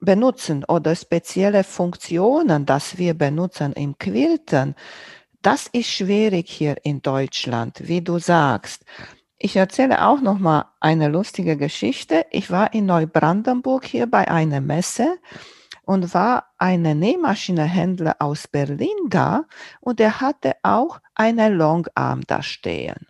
[0.00, 4.74] benutzen oder spezielle Funktionen, das wir benutzen im Quilten,
[5.42, 8.84] das ist schwierig hier in Deutschland, wie du sagst.
[9.38, 12.26] Ich erzähle auch noch mal eine lustige Geschichte.
[12.30, 15.16] Ich war in Neubrandenburg hier bei einer Messe
[15.86, 19.46] und war ein Nähmaschinenhändler aus Berlin da
[19.80, 23.06] und er hatte auch eine Longarm da stehen.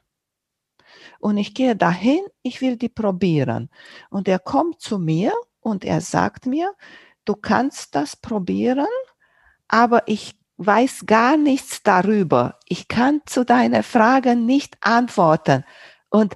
[1.18, 3.68] Und ich gehe dahin, ich will die probieren.
[4.08, 6.72] Und er kommt zu mir und er sagt mir,
[7.24, 8.86] du kannst das probieren,
[9.68, 12.58] aber ich weiß gar nichts darüber.
[12.68, 15.64] Ich kann zu deiner Frage nicht antworten.
[16.10, 16.34] Und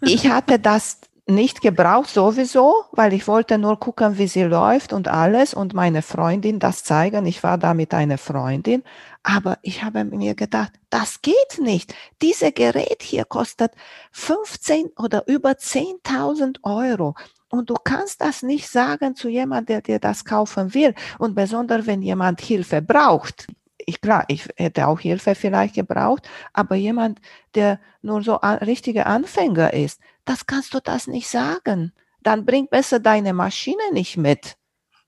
[0.00, 5.08] ich hatte das nicht gebraucht sowieso, weil ich wollte nur gucken, wie sie läuft und
[5.08, 7.26] alles und meine Freundin das zeigen.
[7.26, 8.82] Ich war da mit einer Freundin,
[9.22, 11.94] aber ich habe mir gedacht, das geht nicht.
[12.20, 13.72] Diese Gerät hier kostet
[14.12, 17.14] 15 oder über 10.000 Euro.
[17.50, 20.94] Und du kannst das nicht sagen zu jemandem, der dir das kaufen will.
[21.18, 23.46] Und besonders, wenn jemand Hilfe braucht
[23.90, 27.20] ich klar, ich hätte auch Hilfe vielleicht gebraucht, aber jemand,
[27.54, 31.92] der nur so ein richtiger Anfänger ist, das kannst du das nicht sagen.
[32.22, 34.56] Dann bring besser deine Maschine nicht mit.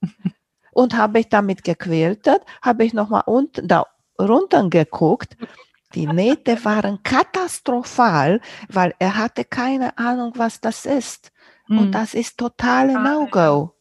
[0.73, 3.87] Und habe ich damit gequältet, habe ich nochmal unten da
[4.19, 5.37] runter geguckt.
[5.95, 11.31] Die Nähte waren katastrophal, weil er hatte keine Ahnung, was das ist.
[11.66, 11.79] Hm.
[11.79, 13.75] Und das ist totale No-Go.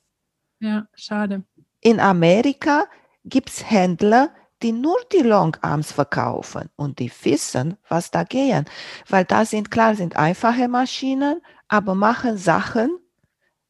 [0.59, 1.43] Ja, schade.
[1.81, 2.85] In Amerika
[3.25, 4.29] gibt es Händler,
[4.61, 8.65] die nur die Longarms verkaufen und die wissen, was da gehen.
[9.09, 12.99] Weil da sind klar, sind einfache Maschinen, aber machen Sachen,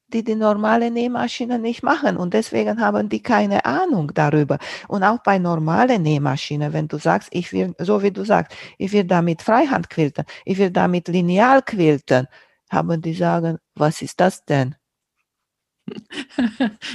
[0.08, 2.17] die die normale Nähmaschinen nicht machen.
[2.17, 4.58] Und deswegen haben die keine Ahnung darüber.
[4.88, 8.91] Und auch bei normalen Nähmaschinen, wenn du sagst, ich will, so wie du sagst, ich
[8.91, 12.28] will damit Freihand quilten, ich will damit Lineal quilten,
[12.72, 14.76] haben die sagen, was ist das denn?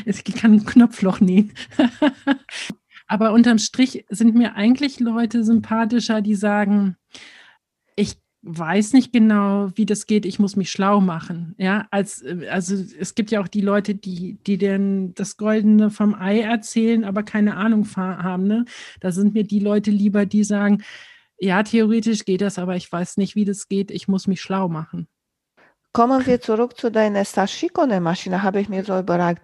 [0.04, 1.52] Ich kann ein Knopfloch nähen.
[3.06, 6.96] Aber unterm Strich sind mir eigentlich Leute sympathischer, die sagen,
[7.94, 11.54] ich weiß nicht genau, wie das geht, ich muss mich schlau machen.
[11.58, 16.14] Ja, als, also es gibt ja auch die Leute, die, die denn das Goldene vom
[16.14, 18.46] Ei erzählen, aber keine Ahnung haben.
[18.46, 18.64] Ne?
[19.00, 20.82] Da sind mir die Leute lieber, die sagen,
[21.38, 24.68] ja, theoretisch geht das, aber ich weiß nicht, wie das geht, ich muss mich schlau
[24.68, 25.06] machen.
[25.96, 29.40] Kommen wir zurück zu deiner Sashikone-Maschine, habe ich mir so überlegt.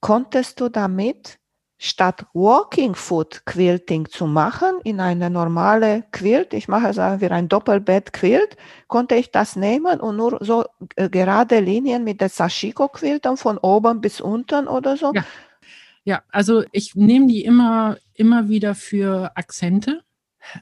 [0.00, 1.38] Konntest du damit
[1.76, 7.50] statt Walking Foot Quilting zu machen in eine normale Quilt, ich mache sagen wir ein
[7.50, 12.88] Doppelbett Quilt, konnte ich das nehmen und nur so äh, gerade Linien mit der Sashiko
[12.88, 15.12] Quilten von oben bis unten oder so.
[15.12, 15.24] Ja.
[16.04, 20.00] ja, also ich nehme die immer immer wieder für Akzente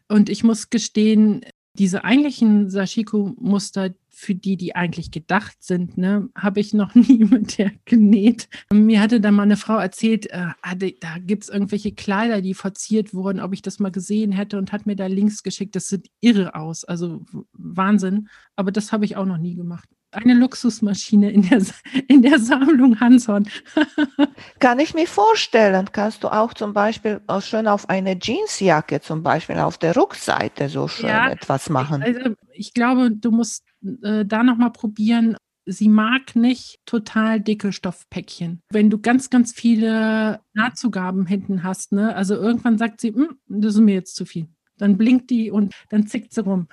[0.09, 6.61] und ich muss gestehen, diese eigentlichen Sashiko-Muster, für die, die eigentlich gedacht sind, ne, habe
[6.61, 8.49] ich noch nie mit der genäht.
[8.73, 12.55] Mir hatte da mal eine Frau erzählt, äh, ah, da gibt es irgendwelche Kleider, die
[12.55, 15.75] verziert wurden, ob ich das mal gesehen hätte und hat mir da Links geschickt.
[15.77, 18.29] Das sieht irre aus, also Wahnsinn.
[18.57, 19.89] Aber das habe ich auch noch nie gemacht.
[20.15, 21.63] Eine Luxusmaschine in der,
[22.09, 23.49] in der Sammlung Hanshorn.
[24.61, 25.89] Kann ich mir vorstellen.
[25.93, 30.69] Kannst du auch zum Beispiel auch schön auf eine Jeansjacke zum Beispiel auf der Rückseite
[30.69, 32.03] so schön ja, etwas machen?
[32.03, 33.65] Also ich glaube, du musst
[34.03, 35.37] äh, da nochmal probieren.
[35.67, 38.61] Sie mag nicht total dicke Stoffpäckchen.
[38.71, 43.75] Wenn du ganz, ganz viele Nahtzugaben hinten hast, ne, also irgendwann sagt sie, hm, das
[43.75, 44.49] ist mir jetzt zu viel.
[44.77, 46.69] Dann blinkt die und dann zickt sie rum.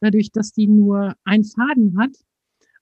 [0.00, 2.10] Dadurch, dass die nur einen Faden hat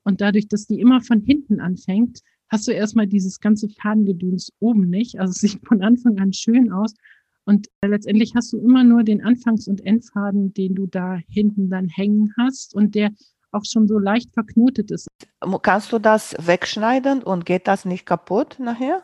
[0.05, 4.89] und dadurch, dass die immer von hinten anfängt, hast du erstmal dieses ganze Fadengedöns oben
[4.89, 5.19] nicht.
[5.19, 6.95] Also es sieht von Anfang an schön aus.
[7.47, 11.89] Und letztendlich hast du immer nur den Anfangs- und Endfaden, den du da hinten dann
[11.89, 12.75] hängen hast.
[12.75, 13.11] Und der
[13.55, 15.09] auch schon so leicht verknotet ist.
[15.63, 19.03] Kannst du das wegschneiden und geht das nicht kaputt nachher?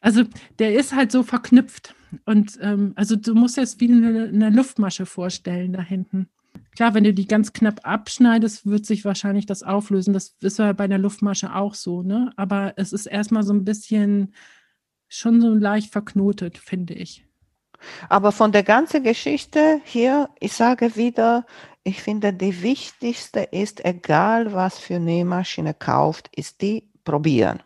[0.00, 0.24] Also
[0.58, 1.94] der ist halt so verknüpft.
[2.26, 6.28] Und ähm, also du musst jetzt wie eine, eine Luftmasche vorstellen da hinten.
[6.76, 10.12] Klar, wenn du die ganz knapp abschneidest, wird sich wahrscheinlich das auflösen.
[10.12, 12.32] Das ist ja bei der Luftmasche auch so, ne?
[12.36, 14.34] Aber es ist erstmal so ein bisschen
[15.08, 17.24] schon so leicht verknotet, finde ich.
[18.08, 21.46] Aber von der ganzen Geschichte hier, ich sage wieder,
[21.84, 27.62] ich finde, die wichtigste ist, egal was für Nähmaschine kauft, ist die probieren.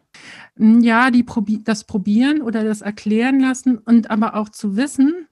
[0.56, 5.28] Hm, ja, die probi das probieren oder das erklären lassen und aber auch zu wissen,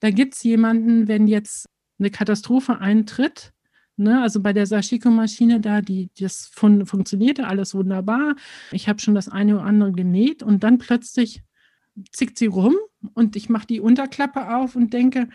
[0.00, 1.68] da gibt es jemanden, wenn jetzt
[2.02, 3.52] eine Katastrophe eintritt,
[3.96, 8.34] ne, also bei der Sashiko-Maschine da, die, das fun funktionierte alles wunderbar.
[8.72, 11.42] Ich habe schon das eine oder andere genäht und dann plötzlich
[12.10, 12.74] zickt sie rum
[13.14, 15.28] und ich mache die Unterklappe auf und denke,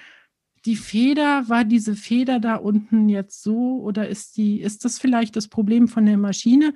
[0.66, 5.36] die Feder, war diese Feder da unten jetzt so oder ist die, ist das vielleicht
[5.36, 6.74] das Problem von der Maschine?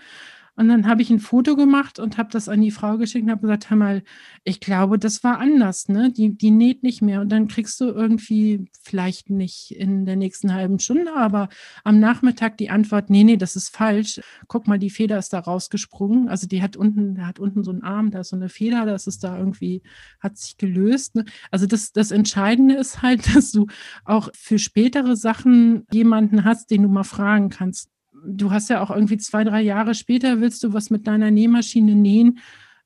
[0.56, 3.32] Und dann habe ich ein Foto gemacht und habe das an die Frau geschickt und
[3.32, 4.04] habe gesagt, hör mal,
[4.44, 6.12] ich glaube, das war anders, ne?
[6.12, 7.22] Die, die näht nicht mehr.
[7.22, 11.48] Und dann kriegst du irgendwie, vielleicht nicht in der nächsten halben Stunde, aber
[11.86, 14.20] am Nachmittag die Antwort, nee, nee, das ist falsch.
[14.48, 16.28] Guck mal, die Feder ist da rausgesprungen.
[16.28, 18.86] Also die hat unten, der hat unten so einen Arm, da ist so eine Feder,
[18.86, 19.82] das ist da irgendwie,
[20.20, 21.16] hat sich gelöst.
[21.16, 21.26] Ne?
[21.50, 23.68] Also das, das Entscheidende ist halt, dass du
[24.04, 27.90] auch für spätere Sachen jemanden hast, den du mal fragen kannst
[28.26, 31.96] du hast ja auch irgendwie zwei, drei Jahre später willst du was mit deiner Nähmaschine
[31.96, 32.40] nähen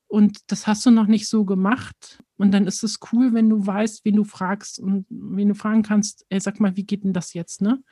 [0.08, 2.22] und das hast du noch nicht so gemacht.
[2.36, 5.82] Und dann ist es cool, wenn du weißt, wen du fragst und wen du fragen
[5.82, 7.82] kannst, ey, sag mal, wie geht denn das jetzt, ne?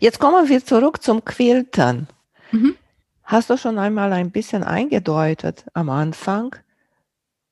[0.00, 2.08] Jetzt kommen wir zurück zum Quilten.
[2.52, 2.74] Mhm.
[3.22, 6.54] Hast du schon einmal ein bisschen eingedeutet am Anfang?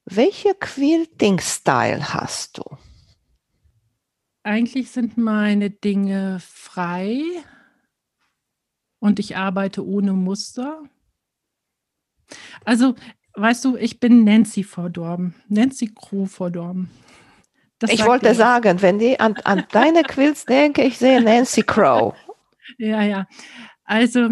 [0.04, 2.64] Welche Quilting-Style hast du?
[4.42, 7.22] Eigentlich sind meine Dinge frei
[9.04, 10.82] und ich arbeite ohne Muster.
[12.64, 12.94] Also,
[13.34, 16.88] weißt du, ich bin Nancy verdorben, Nancy Crow verdorben.
[17.78, 18.34] Das ich wollte ja.
[18.34, 22.14] sagen, wenn ich an, an deine Quills denke, ich sehe Nancy Crow.
[22.78, 23.28] Ja, ja.
[23.84, 24.30] Also,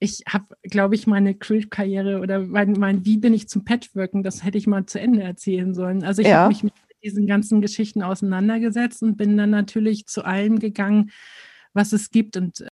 [0.00, 4.42] ich habe, glaube ich, meine Quilt-Karriere oder mein, mein, wie bin ich zum Patchworken, das
[4.42, 6.02] hätte ich mal zu Ende erzählen sollen.
[6.02, 6.38] Also ich ja.
[6.38, 11.12] habe mich mit diesen ganzen Geschichten auseinandergesetzt und bin dann natürlich zu allem gegangen,
[11.72, 12.36] was es gibt.
[12.36, 12.64] Und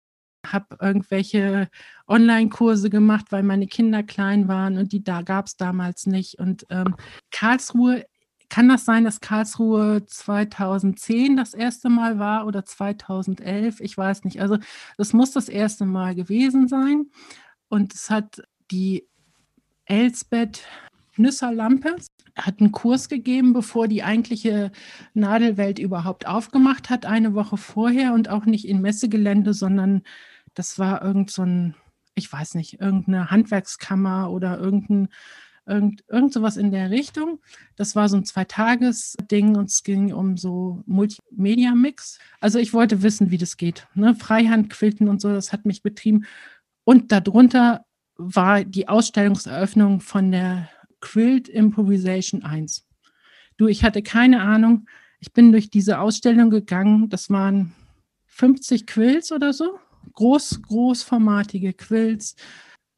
[0.52, 1.68] habe irgendwelche
[2.06, 6.38] Online-Kurse gemacht, weil meine Kinder klein waren und die da gab es damals nicht.
[6.38, 6.94] Und ähm,
[7.30, 8.04] Karlsruhe,
[8.48, 13.80] kann das sein, dass Karlsruhe 2010 das erste Mal war oder 2011?
[13.80, 14.40] Ich weiß nicht.
[14.40, 14.58] Also
[14.96, 17.11] das muss das erste Mal gewesen sein.
[17.68, 19.06] Und es hat die
[19.84, 20.64] Elsbeth
[21.16, 21.96] Nüsser-Lampe
[22.37, 24.70] hat einen Kurs gegeben, bevor die eigentliche
[25.14, 30.02] Nadelwelt überhaupt aufgemacht hat, eine Woche vorher und auch nicht in Messegelände, sondern
[30.59, 31.77] das war irgend so ein,
[32.14, 35.09] ich weiß nicht, irgendeine Handwerkskammer oder irgendein,
[35.66, 37.38] irgend, irgend sowas in der Richtung.
[37.77, 42.18] Das war so ein Zweitages-Ding und es ging um so Multimedia-Mix.
[42.40, 43.87] Also ich wollte wissen, wie das geht.
[43.94, 44.16] Ne?
[44.16, 46.25] Freihandquilten und so, das hat mich betrieben.
[46.83, 47.85] Und darunter
[48.16, 50.68] war die Ausstellungseröffnung von der
[51.01, 52.85] Quilt Improvisation 1.
[53.59, 54.88] Du, ich hatte keine Ahnung.
[55.21, 57.09] Ich bin durch diese Ausstellung gegangen.
[57.11, 57.75] Das waren
[58.27, 59.79] 50 Quills oder so.
[60.18, 62.35] Groß, großformatige Quills.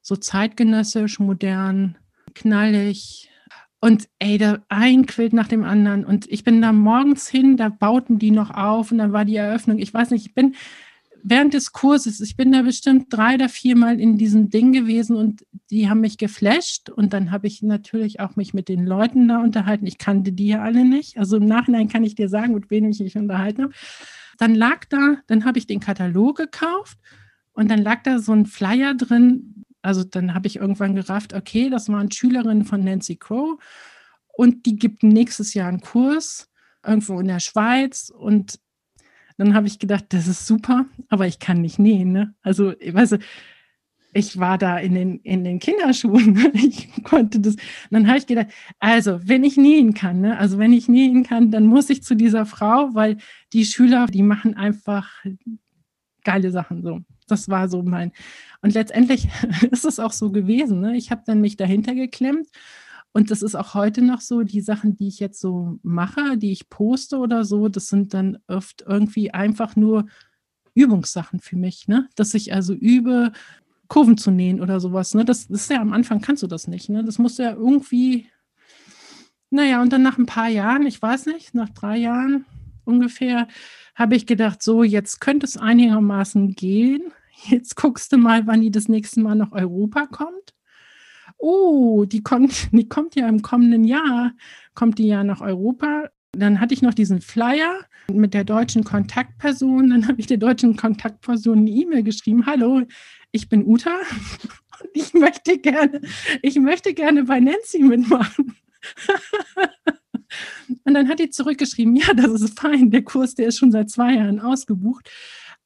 [0.01, 1.99] So zeitgenössisch, modern,
[2.35, 3.31] knallig.
[3.79, 6.07] Und ey, da ein Quilt nach dem anderen.
[6.07, 9.37] Und ich bin da morgens hin, da bauten die noch auf und dann war die
[9.37, 9.79] Eröffnung.
[9.79, 10.55] Ich weiß nicht, ich bin
[11.23, 15.45] während des Kurses, ich bin da bestimmt drei oder viermal in diesem Ding gewesen und
[15.71, 19.43] die haben mich geflasht und dann habe ich natürlich auch mich mit den Leuten da
[19.43, 19.87] unterhalten.
[19.87, 21.19] Ich kannte die ja alle nicht.
[21.19, 23.75] Also im Nachhinein kann ich dir sagen, mit wem ich mich unterhalten habe.
[24.41, 26.99] Dann lag da, dann habe ich den Katalog gekauft
[27.53, 29.65] und dann lag da so ein Flyer drin.
[29.83, 33.63] Also dann habe ich irgendwann gerafft, okay, das waren Schülerinnen von Nancy Crow
[34.33, 36.49] und die gibt nächstes Jahr einen Kurs
[36.87, 38.59] irgendwo in der Schweiz und
[39.37, 42.13] dann habe ich gedacht, das ist super, aber ich kann nicht nähen.
[42.13, 42.35] Ne?
[42.41, 43.19] Also, weißt du,
[44.13, 46.53] ich war da in den, in den Kinderschuhen.
[46.55, 47.57] Ich konnte das.
[47.91, 50.39] dann habe ich gedacht, also, wenn ich nähen kann, ne?
[50.39, 53.17] also wenn ich nähen kann, dann muss ich zu dieser Frau, weil
[53.53, 55.09] die Schüler, die machen einfach
[56.25, 57.01] geile Sachen so.
[57.29, 58.13] Das war so mein.
[58.63, 59.29] Und letztendlich
[59.71, 60.81] ist es auch so gewesen.
[60.81, 60.97] Ne?
[60.97, 62.49] Ich habe dann mich dahinter geklemmt
[63.13, 66.53] und das ist auch heute noch so, die Sachen, die ich jetzt so mache, die
[66.53, 70.07] ich poste oder so, das sind dann oft irgendwie einfach nur
[70.75, 72.09] Übungssachen für mich, ne?
[72.15, 73.33] Dass ich also übe,
[73.91, 75.13] Kurven zu nähen oder sowas.
[75.13, 75.27] Ne?
[75.27, 76.89] Das, das ist ja am Anfang kannst du das nicht.
[76.89, 77.05] Ne?
[77.05, 78.27] Das musst du ja irgendwie,
[79.51, 82.47] naja, und dann nach ein paar Jahren, ich weiß nicht, nach drei Jahren
[82.85, 83.49] ungefähr,
[83.95, 87.03] habe ich gedacht, so, jetzt könnte es einigermaßen gehen.
[87.49, 90.55] Jetzt guckst du mal, wann die das nächste Mal nach Europa kommt
[91.41, 94.33] oh, die kommt, die kommt ja im kommenden Jahr,
[94.75, 96.11] kommt die ja nach Europa.
[96.33, 97.81] Dann hatte ich noch diesen Flyer
[98.13, 99.91] mit der deutschen Kontaktperson.
[99.91, 102.47] Dann habe ich der deutschen Kontaktperson eine E-Mail geschrieben.
[102.47, 102.83] Hallo,
[103.33, 103.97] ich bin Uta
[104.81, 106.01] und ich möchte gerne,
[106.43, 108.57] ich möchte gerne bei Nancy mitmachen.
[110.85, 113.91] und dann hat die zurückgeschrieben, ja, das ist fein, der Kurs, der ist schon seit
[113.91, 115.11] zwei Jahren ausgebucht.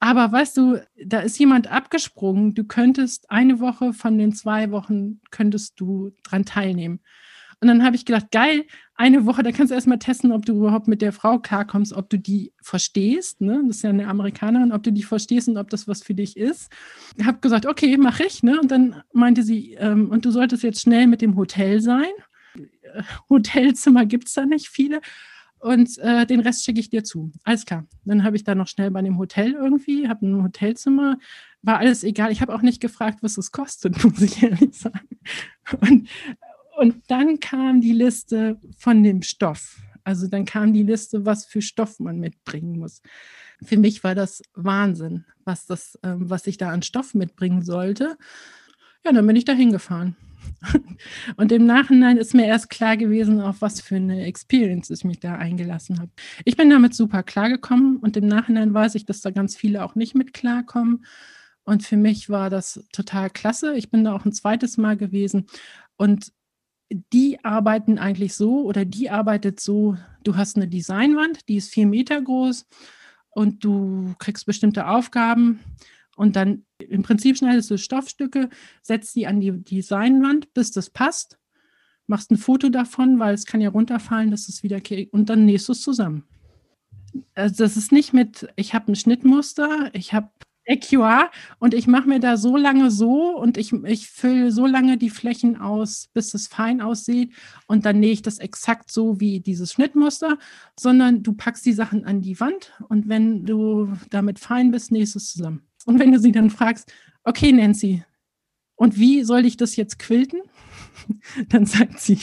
[0.00, 2.54] Aber weißt du, da ist jemand abgesprungen.
[2.54, 7.00] Du könntest eine Woche von den zwei Wochen könntest du dran teilnehmen.
[7.60, 8.64] Und dann habe ich gedacht, geil,
[8.94, 12.08] eine Woche, da kannst du erstmal testen, ob du überhaupt mit der Frau klarkommst, ob
[12.10, 13.40] du die verstehst.
[13.40, 13.62] Ne?
[13.66, 16.36] Das ist ja eine Amerikanerin, ob du die verstehst und ob das was für dich
[16.36, 16.70] ist.
[17.16, 18.42] Ich habe gesagt, okay, mache ich.
[18.42, 18.60] Ne?
[18.60, 22.12] Und dann meinte sie, ähm, und du solltest jetzt schnell mit dem Hotel sein.
[22.56, 25.00] Äh, Hotelzimmer gibt es da nicht viele.
[25.64, 27.32] Und äh, den Rest schicke ich dir zu.
[27.42, 27.86] Alles klar.
[28.04, 31.18] Dann habe ich da noch schnell bei dem Hotel irgendwie, habe ein Hotelzimmer,
[31.62, 32.30] war alles egal.
[32.30, 35.08] Ich habe auch nicht gefragt, was es kostet, muss ich ehrlich sagen.
[35.80, 36.08] Und
[36.76, 39.78] und dann kam die Liste von dem Stoff.
[40.04, 43.00] Also dann kam die Liste, was für Stoff man mitbringen muss.
[43.62, 48.18] Für mich war das Wahnsinn, was, das, ähm, was ich da an Stoff mitbringen sollte.
[49.04, 50.16] Ja, dann bin ich da hingefahren.
[51.36, 55.20] Und im Nachhinein ist mir erst klar gewesen, auf was für eine Experience ich mich
[55.20, 56.10] da eingelassen habe.
[56.44, 59.94] Ich bin damit super klargekommen und im Nachhinein weiß ich, dass da ganz viele auch
[59.94, 61.06] nicht mit klarkommen.
[61.64, 63.74] Und für mich war das total klasse.
[63.76, 65.46] Ich bin da auch ein zweites Mal gewesen.
[65.96, 66.32] Und
[66.90, 71.86] die arbeiten eigentlich so oder die arbeitet so, du hast eine Designwand, die ist vier
[71.86, 72.66] Meter groß
[73.30, 75.60] und du kriegst bestimmte Aufgaben
[76.16, 78.48] und dann im Prinzip schneidest du Stoffstücke,
[78.82, 81.38] setzt sie an die Designwand, bis das passt,
[82.06, 85.68] machst ein Foto davon, weil es kann ja runterfallen, dass es wieder und dann nähst
[85.68, 86.24] du es zusammen.
[87.34, 90.30] Also das ist nicht mit, ich habe ein Schnittmuster, ich habe
[90.64, 94.96] EQA und ich mache mir da so lange so und ich, ich fülle so lange
[94.96, 97.32] die Flächen aus, bis es fein aussieht
[97.66, 100.38] und dann nähe ich das exakt so wie dieses Schnittmuster,
[100.78, 105.16] sondern du packst die Sachen an die Wand und wenn du damit fein bist, nähst
[105.16, 105.62] es zusammen.
[105.86, 106.92] Und wenn du sie dann fragst,
[107.24, 108.04] okay Nancy,
[108.76, 110.40] und wie soll ich das jetzt quilten?
[111.48, 112.18] Dann sagt sie,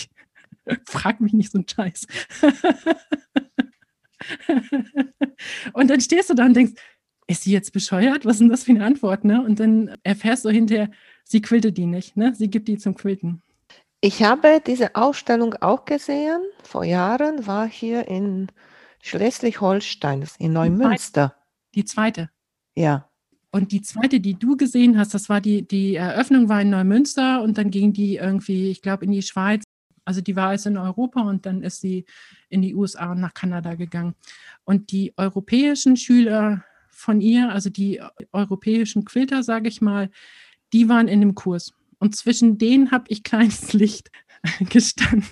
[0.85, 2.07] frag mich nicht so einen Scheiß.
[5.73, 6.73] und dann stehst du da und denkst,
[7.31, 8.25] ist sie jetzt bescheuert?
[8.25, 9.23] Was ist denn das für eine Antwort?
[9.23, 9.41] Ne?
[9.41, 10.91] Und dann erfährst du hinterher,
[11.23, 12.35] sie quiltet die nicht, ne?
[12.35, 13.41] sie gibt die zum Quilten.
[14.01, 16.41] Ich habe diese Ausstellung auch gesehen.
[16.63, 18.47] Vor Jahren war hier in
[19.01, 21.35] Schleswig-Holstein, in Neumünster.
[21.73, 22.29] Die zweite.
[22.75, 23.07] Ja.
[23.51, 27.41] Und die zweite, die du gesehen hast, das war die, die Eröffnung war in Neumünster
[27.43, 29.63] und dann ging die irgendwie, ich glaube, in die Schweiz.
[30.03, 32.05] Also die war jetzt in Europa und dann ist sie
[32.49, 34.15] in die USA und nach Kanada gegangen.
[34.63, 38.01] Und die europäischen Schüler von ihr, also die
[38.31, 40.09] europäischen Quilter, sage ich mal,
[40.73, 41.73] die waren in dem Kurs.
[41.99, 44.11] Und zwischen denen habe ich kleines Licht
[44.69, 45.25] gestanden.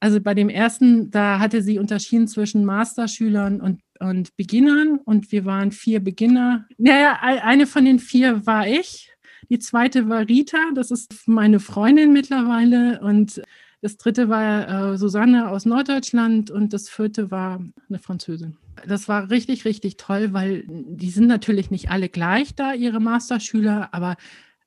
[0.00, 5.44] Also bei dem ersten, da hatte sie unterschieden zwischen Masterschülern und, und Beginnern und wir
[5.44, 6.66] waren vier Beginner.
[6.78, 9.10] Naja, eine von den vier war ich.
[9.48, 13.00] Die zweite war Rita, das ist meine Freundin mittlerweile.
[13.00, 13.42] Und
[13.86, 18.56] das dritte war äh, Susanne aus Norddeutschland und das vierte war eine Französin.
[18.84, 23.94] Das war richtig, richtig toll, weil die sind natürlich nicht alle gleich da, ihre Masterschüler,
[23.94, 24.16] aber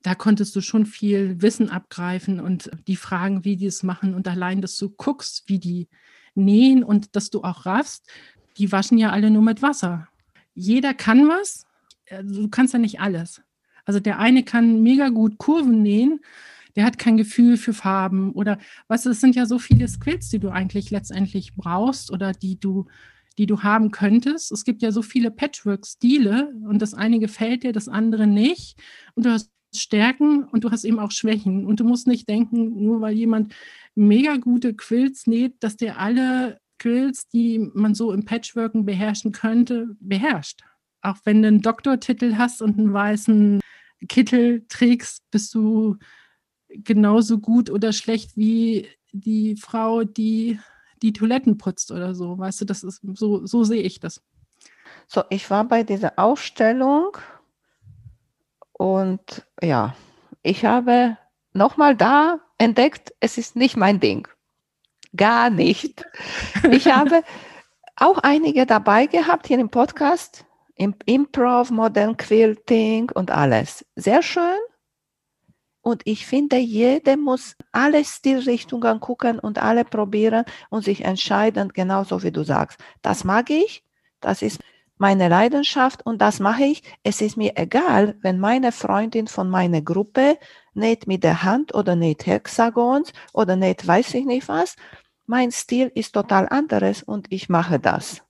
[0.04, 4.26] da konntest du schon viel Wissen abgreifen und die Fragen, wie die es machen und
[4.26, 5.90] allein, dass du guckst, wie die
[6.34, 8.08] nähen und dass du auch raffst,
[8.58, 10.08] die waschen ja alle nur mit Wasser.
[10.54, 11.66] Jeder kann was,
[12.10, 13.42] also du kannst ja nicht alles.
[13.84, 16.22] Also der eine kann mega gut Kurven nähen,
[16.76, 20.40] der hat kein Gefühl für Farben oder was, es sind ja so viele Skills, die
[20.40, 22.86] du eigentlich letztendlich brauchst oder die du
[23.38, 24.52] die du haben könntest.
[24.52, 28.78] Es gibt ja so viele Patchwork-Stile und das eine gefällt dir, das andere nicht.
[29.16, 31.66] Und du hast Stärken und du hast eben auch Schwächen.
[31.66, 33.54] Und du musst nicht denken, nur weil jemand
[33.96, 39.96] mega gute Quills näht, dass der alle Quills, die man so im Patchworken beherrschen könnte,
[40.00, 40.62] beherrscht.
[41.02, 43.62] Auch wenn du einen Doktortitel hast und einen weißen
[44.08, 45.98] Kittel trägst, bist du
[46.70, 50.60] genauso gut oder schlecht wie die Frau, die
[51.02, 52.38] die Toiletten putzt oder so.
[52.38, 54.22] Weißt du, das ist so, so sehe ich das.
[55.08, 57.18] So, ich war bei dieser Ausstellung
[58.74, 59.96] und ja,
[60.44, 61.18] ich habe
[61.54, 64.28] nochmal da entdeckt, es ist nicht mein Ding.
[65.16, 66.06] Gar nicht.
[66.72, 67.24] Ich habe
[67.96, 70.46] auch einige dabei gehabt hier im Podcast,
[70.76, 73.86] im Improv, Modern Quilting und alles.
[73.96, 74.60] Sehr schön.
[75.82, 82.22] Und ich finde, jeder muss alle Stilrichtungen gucken und alle probieren und sich entscheiden, genauso
[82.24, 82.80] wie du sagst.
[83.02, 83.84] Das mag ich,
[84.20, 84.60] das ist
[84.98, 86.84] meine Leidenschaft und das mache ich.
[87.04, 90.38] Es ist mir egal, wenn meine Freundin von meiner Gruppe
[90.74, 94.76] näht mit der Hand oder näht Hexagons oder näht weiß ich nicht was.
[95.30, 98.24] mein Stil ist total anderes und ich mache das.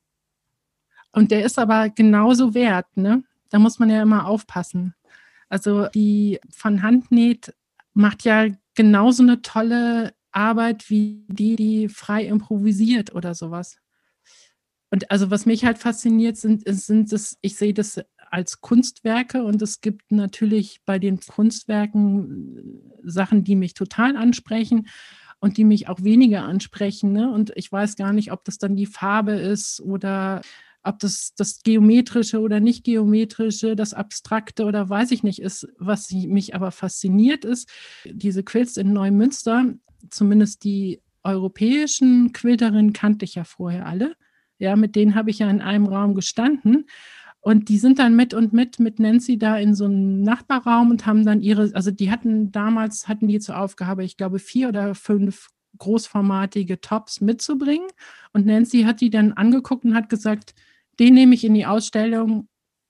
[1.13, 3.23] Und der ist aber genauso wert, ne?
[3.49, 4.93] Da muss man ja immer aufpassen.
[5.49, 7.53] Also die von Hand näht
[7.93, 13.77] macht ja genauso eine tolle Arbeit wie die, die frei improvisiert oder sowas.
[14.91, 17.99] Und also was mich halt fasziniert, sind, sind das, ich sehe das
[18.31, 22.57] als Kunstwerke und es gibt natürlich bei den Kunstwerken
[23.03, 24.87] äh, Sachen, die mich total ansprechen
[25.39, 27.11] und die mich auch weniger ansprechen.
[27.11, 27.31] Ne?
[27.31, 30.41] Und ich weiß gar nicht, ob das dann die Farbe ist oder
[30.83, 35.67] ob das das Geometrische oder nicht Geometrische, das Abstrakte oder weiß ich nicht ist.
[35.77, 37.69] Was mich aber fasziniert ist,
[38.05, 39.73] diese Quilts in Neumünster,
[40.09, 44.15] zumindest die europäischen Quilterinnen kannte ich ja vorher alle.
[44.57, 46.85] Ja, mit denen habe ich ja in einem Raum gestanden.
[47.41, 51.05] Und die sind dann mit und mit mit Nancy da in so einem Nachbarraum und
[51.05, 54.93] haben dann ihre, also die hatten damals, hatten die zur Aufgabe, ich glaube, vier oder
[54.93, 57.87] fünf großformatige Tops mitzubringen.
[58.33, 60.53] Und Nancy hat die dann angeguckt und hat gesagt,
[60.99, 62.47] den nehme ich in die Ausstellung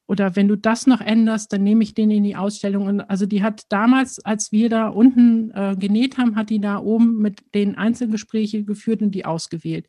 [0.10, 2.88] oder wenn du das noch änderst, dann nehme ich den in die Ausstellung.
[2.88, 6.80] Und also die hat damals, als wir da unten äh, genäht haben, hat die da
[6.80, 9.88] oben mit den Einzelgespräche geführt und die ausgewählt.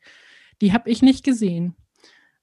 [0.61, 1.75] Die habe ich nicht gesehen.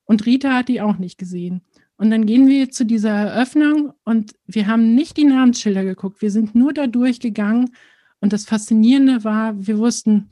[0.05, 1.61] Und Rita hat die auch nicht gesehen.
[1.97, 6.21] Und dann gehen wir zu dieser Eröffnung und wir haben nicht die Namensschilder geguckt.
[6.23, 7.75] Wir sind nur da durchgegangen.
[8.19, 10.29] Und das Faszinierende war, wir wussten,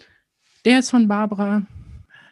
[0.66, 1.68] der ist von Barbara,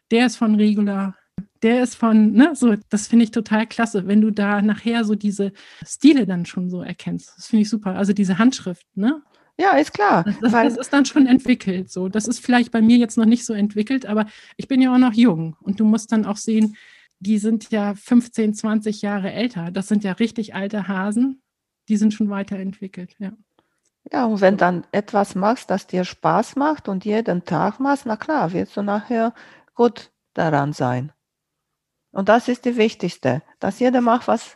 [0.09, 1.15] der ist von Regula,
[1.63, 5.15] der ist von, ne, so, das finde ich total klasse, wenn du da nachher so
[5.15, 5.53] diese
[5.85, 7.33] Stile dann schon so erkennst.
[7.37, 7.95] Das finde ich super.
[7.95, 9.23] Also diese Handschrift, ne?
[9.57, 10.25] Ja, ist klar.
[10.41, 11.91] Das, das, ist dann schon entwickelt.
[11.91, 14.25] So, das ist vielleicht bei mir jetzt noch nicht so entwickelt, aber
[14.57, 16.75] ich bin ja auch noch jung und du musst dann auch sehen,
[17.19, 19.71] die sind ja 15, 20 Jahre älter.
[19.71, 21.41] Das sind ja richtig alte Hasen.
[21.87, 23.31] Die sind schon weiterentwickelt, ja.
[24.11, 28.17] Ja, und wenn dann etwas machst, das dir Spaß macht und jeden Tag machst, na
[28.17, 29.33] klar, wirst du nachher
[29.75, 31.12] gut daran sein.
[32.13, 34.55] Und das ist die wichtigste, dass jeder macht, was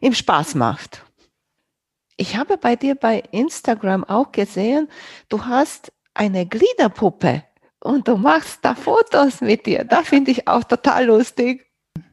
[0.00, 1.04] ihm Spaß macht.
[2.16, 4.88] Ich habe bei dir bei Instagram auch gesehen,
[5.28, 7.42] du hast eine Gliederpuppe
[7.80, 9.84] und du machst da Fotos mit dir.
[9.84, 11.66] Da finde ich auch total lustig.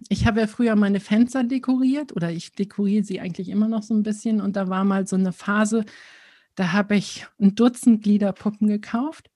[0.10, 3.94] Ich habe ja früher meine Fenster dekoriert oder ich dekoriere sie eigentlich immer noch so
[3.94, 5.86] ein bisschen und da war mal so eine Phase,
[6.56, 9.30] da habe ich ein Dutzend Gliederpuppen gekauft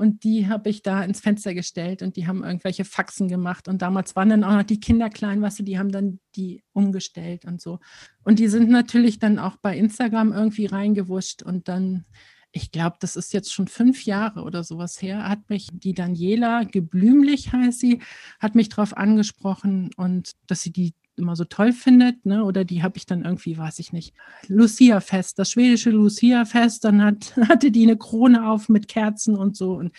[0.00, 3.68] und die habe ich da ins Fenster gestellt und die haben irgendwelche Faxen gemacht.
[3.68, 6.64] Und damals waren dann auch noch die Kinder klein, weißt du, die haben dann die
[6.72, 7.80] umgestellt und so.
[8.24, 12.06] Und die sind natürlich dann auch bei Instagram irgendwie reingewuscht und dann
[12.52, 16.64] ich glaube, das ist jetzt schon fünf Jahre oder sowas her, hat mich die Daniela
[16.64, 18.00] Geblümlich heißt sie,
[18.40, 22.44] hat mich darauf angesprochen und dass sie die immer so toll findet, ne?
[22.44, 24.14] oder die habe ich dann irgendwie, weiß ich nicht,
[24.48, 29.74] Lucia-Fest, das schwedische Lucia-Fest, dann hat, hatte die eine Krone auf mit Kerzen und so
[29.74, 29.92] und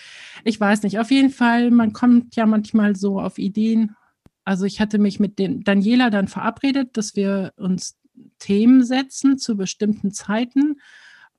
[0.44, 3.96] ich weiß nicht, auf jeden Fall, man kommt ja manchmal so auf Ideen.
[4.44, 7.98] Also ich hatte mich mit den Daniela dann verabredet, dass wir uns
[8.40, 10.78] Themen setzen zu bestimmten Zeiten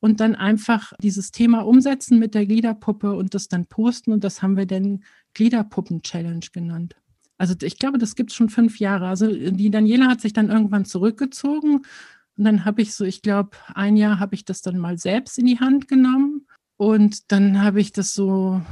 [0.03, 4.43] und dann einfach dieses Thema umsetzen mit der Gliederpuppe und das dann posten und das
[4.43, 5.05] haben wir dann
[5.35, 6.97] Gliederpuppen-Challenge genannt.
[7.43, 9.09] Also ich glaube, das gibt es schon fünf Jahre.
[9.09, 11.78] Also die Daniela hat sich dann irgendwann zurückgezogen
[12.36, 15.38] und dann habe ich so, ich glaube, ein Jahr habe ich das dann mal selbst
[15.38, 18.62] in die Hand genommen und dann habe ich das so,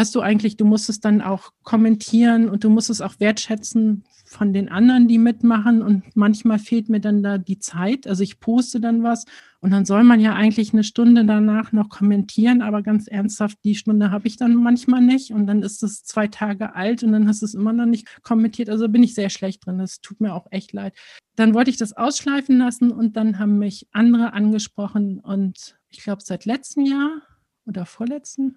[0.00, 4.04] weißt du eigentlich, du musst es dann auch kommentieren und du musst es auch wertschätzen
[4.24, 8.06] von den anderen, die mitmachen und manchmal fehlt mir dann da die Zeit.
[8.06, 9.26] Also ich poste dann was
[9.60, 13.74] und dann soll man ja eigentlich eine Stunde danach noch kommentieren, aber ganz ernsthaft, die
[13.74, 17.28] Stunde habe ich dann manchmal nicht und dann ist es zwei Tage alt und dann
[17.28, 18.70] hast du es immer noch nicht kommentiert.
[18.70, 19.76] Also bin ich sehr schlecht drin.
[19.76, 20.94] Das tut mir auch echt leid.
[21.36, 26.22] Dann wollte ich das ausschleifen lassen und dann haben mich andere angesprochen und ich glaube
[26.24, 27.20] seit letztem Jahr
[27.66, 28.56] oder vorletzten,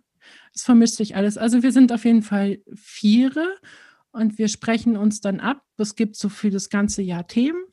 [0.54, 1.38] es vermischt sich alles.
[1.38, 3.56] Also wir sind auf jeden Fall Viere
[4.12, 5.64] und wir sprechen uns dann ab.
[5.78, 7.64] Es gibt so für das ganze Jahr Themen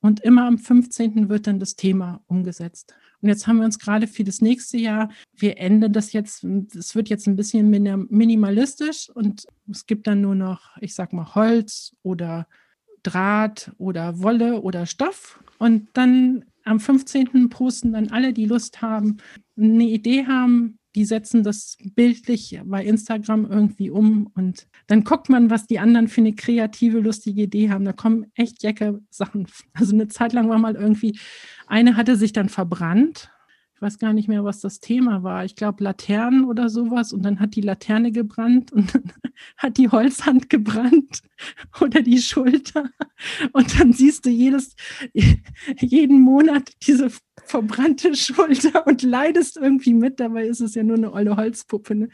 [0.00, 1.28] und immer am 15.
[1.28, 2.94] wird dann das Thema umgesetzt.
[3.22, 6.94] Und jetzt haben wir uns gerade für das nächste Jahr, wir enden das jetzt, es
[6.94, 11.94] wird jetzt ein bisschen minimalistisch und es gibt dann nur noch, ich sag mal, Holz
[12.02, 12.48] oder
[13.02, 15.42] Draht oder Wolle oder Stoff.
[15.58, 17.50] Und dann am 15.
[17.50, 19.18] posten dann alle, die Lust haben,
[19.56, 25.50] eine Idee haben, die setzen das bildlich bei Instagram irgendwie um und dann guckt man,
[25.50, 27.84] was die anderen für eine kreative, lustige Idee haben.
[27.84, 29.46] Da kommen echt jacke Sachen.
[29.72, 31.18] Also eine Zeit lang war mal irgendwie,
[31.66, 33.30] eine hatte sich dann verbrannt
[33.80, 35.46] ich weiß gar nicht mehr, was das Thema war.
[35.46, 37.14] Ich glaube Laternen oder sowas.
[37.14, 39.04] Und dann hat die Laterne gebrannt und dann
[39.56, 41.22] hat die Holzhand gebrannt
[41.80, 42.90] oder die Schulter.
[43.52, 44.76] Und dann siehst du jedes,
[45.80, 47.08] jeden Monat diese
[47.46, 50.20] verbrannte Schulter und leidest irgendwie mit.
[50.20, 51.94] Dabei ist es ja nur eine olle Holzpuppe.
[51.94, 52.08] Ne?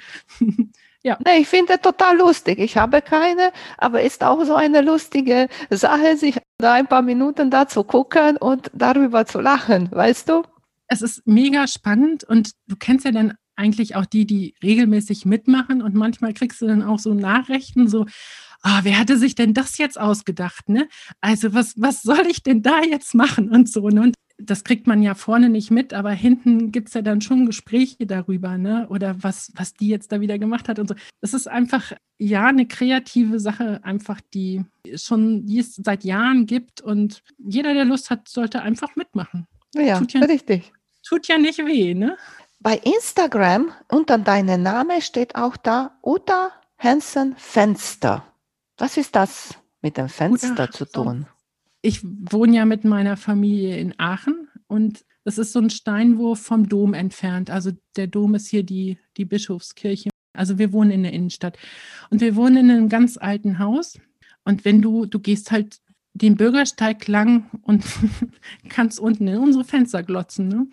[1.02, 1.18] Ja.
[1.26, 2.60] Nee, ich finde total lustig.
[2.60, 7.50] Ich habe keine, aber ist auch so eine lustige Sache, sich da ein paar Minuten
[7.50, 10.44] da zu gucken und darüber zu lachen, weißt du?
[10.88, 15.82] Es ist mega spannend und du kennst ja dann eigentlich auch die, die regelmäßig mitmachen
[15.82, 18.02] und manchmal kriegst du dann auch so Nachrichten, so,
[18.64, 20.88] oh, wer hatte sich denn das jetzt ausgedacht, ne?
[21.20, 24.02] Also was, was soll ich denn da jetzt machen und so, ne?
[24.02, 27.46] Und das kriegt man ja vorne nicht mit, aber hinten gibt es ja dann schon
[27.46, 28.86] Gespräche darüber, ne?
[28.90, 30.94] Oder was, was die jetzt da wieder gemacht hat und so.
[31.22, 34.62] Das ist einfach, ja, eine kreative Sache, einfach, die
[34.94, 39.46] schon, die es seit Jahren gibt und jeder, der Lust hat, sollte einfach mitmachen.
[39.74, 40.72] Ja, ja richtig.
[41.08, 42.16] Tut ja nicht weh, ne?
[42.60, 48.24] Bei Instagram unter deinem Namen steht auch da Uta Hansen Fenster.
[48.78, 51.26] Was ist das mit dem Fenster Uta, zu tun?
[51.86, 56.68] ich wohne ja mit meiner Familie in Aachen und es ist so ein Steinwurf vom
[56.68, 57.48] Dom entfernt.
[57.48, 60.10] Also der Dom ist hier die, die Bischofskirche.
[60.32, 61.56] Also wir wohnen in der Innenstadt.
[62.10, 64.00] Und wir wohnen in einem ganz alten Haus.
[64.44, 65.78] Und wenn du, du gehst halt
[66.16, 67.84] den Bürgersteig lang und
[68.68, 70.48] kannst unten in unsere Fenster glotzen.
[70.48, 70.66] Ne?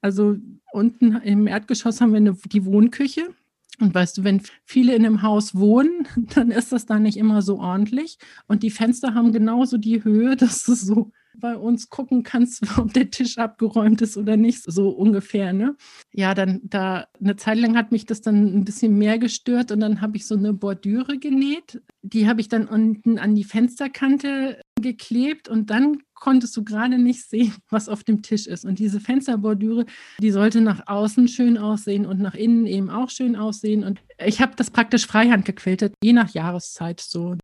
[0.00, 0.36] Also
[0.72, 3.34] unten im Erdgeschoss haben wir eine, die Wohnküche
[3.78, 7.42] und weißt du, wenn viele in einem Haus wohnen, dann ist das da nicht immer
[7.42, 8.18] so ordentlich.
[8.46, 12.94] Und die Fenster haben genauso die Höhe, dass du so bei uns gucken kannst, ob
[12.94, 15.52] der Tisch abgeräumt ist oder nicht, so ungefähr.
[15.52, 15.76] Ne?
[16.14, 19.80] Ja, dann da eine Zeit lang hat mich das dann ein bisschen mehr gestört und
[19.80, 21.82] dann habe ich so eine Bordüre genäht.
[22.00, 27.28] Die habe ich dann unten an die Fensterkante geklebt und dann konntest du gerade nicht
[27.28, 28.64] sehen, was auf dem Tisch ist.
[28.64, 29.86] Und diese Fensterbordüre,
[30.20, 33.84] die sollte nach außen schön aussehen und nach innen eben auch schön aussehen.
[33.84, 37.36] Und ich habe das praktisch freihand gequiltet, je nach Jahreszeit so.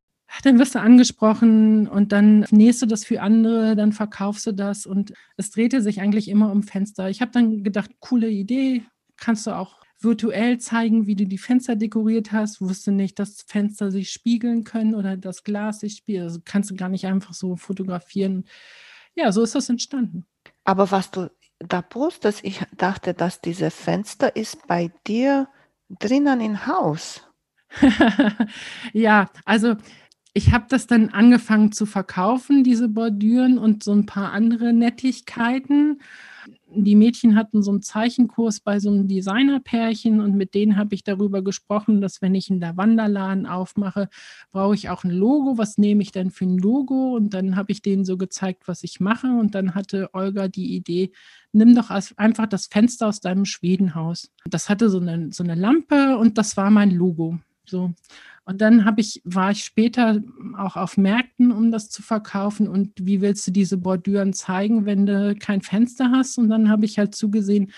[0.44, 4.86] Dann wirst du angesprochen und dann nähst du das für andere, dann verkaufst du das
[4.86, 7.10] und es drehte sich eigentlich immer um Fenster.
[7.10, 8.82] Ich habe dann gedacht, coole Idee,
[9.18, 12.60] kannst du auch virtuell zeigen, wie du die Fenster dekoriert hast.
[12.60, 16.24] Wusste nicht, dass Fenster sich spiegeln können oder das Glas sich spiegelt.
[16.24, 18.44] Also kannst du gar nicht einfach so fotografieren.
[19.14, 20.26] Ja, so ist das entstanden.
[20.64, 25.48] Aber was du da postest, ich dachte, dass diese Fenster ist bei dir
[25.88, 27.26] drinnen im Haus.
[28.92, 29.76] ja, also
[30.34, 36.00] ich habe das dann angefangen zu verkaufen, diese Bordüren und so ein paar andere Nettigkeiten
[36.74, 41.04] die Mädchen hatten so einen Zeichenkurs bei so einem Designerpärchen und mit denen habe ich
[41.04, 44.08] darüber gesprochen, dass wenn ich einen Lavanderladen aufmache,
[44.50, 45.58] brauche ich auch ein Logo.
[45.58, 47.14] Was nehme ich denn für ein Logo?
[47.14, 49.28] Und dann habe ich denen so gezeigt, was ich mache.
[49.28, 51.12] Und dann hatte Olga die Idee,
[51.52, 54.30] nimm doch einfach das Fenster aus deinem Schwedenhaus.
[54.44, 57.38] Das hatte so eine, so eine Lampe und das war mein Logo.
[57.64, 57.92] So.
[58.44, 60.20] Und dann habe ich, war ich später
[60.56, 62.66] auch auf Märkten, um das zu verkaufen.
[62.68, 66.38] Und wie willst du diese Bordüren zeigen, wenn du kein Fenster hast?
[66.38, 67.72] Und dann habe ich halt zugesehen,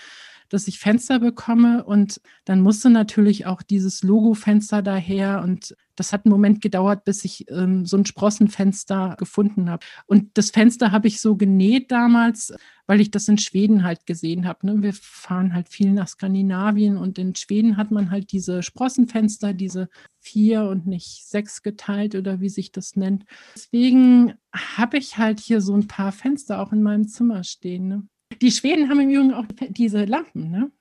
[0.49, 6.25] dass ich Fenster bekomme und dann musste natürlich auch dieses Logo-Fenster daher und das hat
[6.25, 9.85] einen Moment gedauert, bis ich ähm, so ein Sprossenfenster gefunden habe.
[10.05, 12.53] Und das Fenster habe ich so genäht damals,
[12.87, 14.67] weil ich das in Schweden halt gesehen habe.
[14.67, 14.83] Ne?
[14.83, 19.89] Wir fahren halt viel nach Skandinavien und in Schweden hat man halt diese Sprossenfenster, diese
[20.19, 23.25] vier und nicht sechs geteilt oder wie sich das nennt.
[23.55, 27.87] Deswegen habe ich halt hier so ein paar Fenster auch in meinem Zimmer stehen.
[27.87, 28.07] Ne?
[28.41, 30.71] Die Schweden haben im Übrigen auch diese Lampen, ne?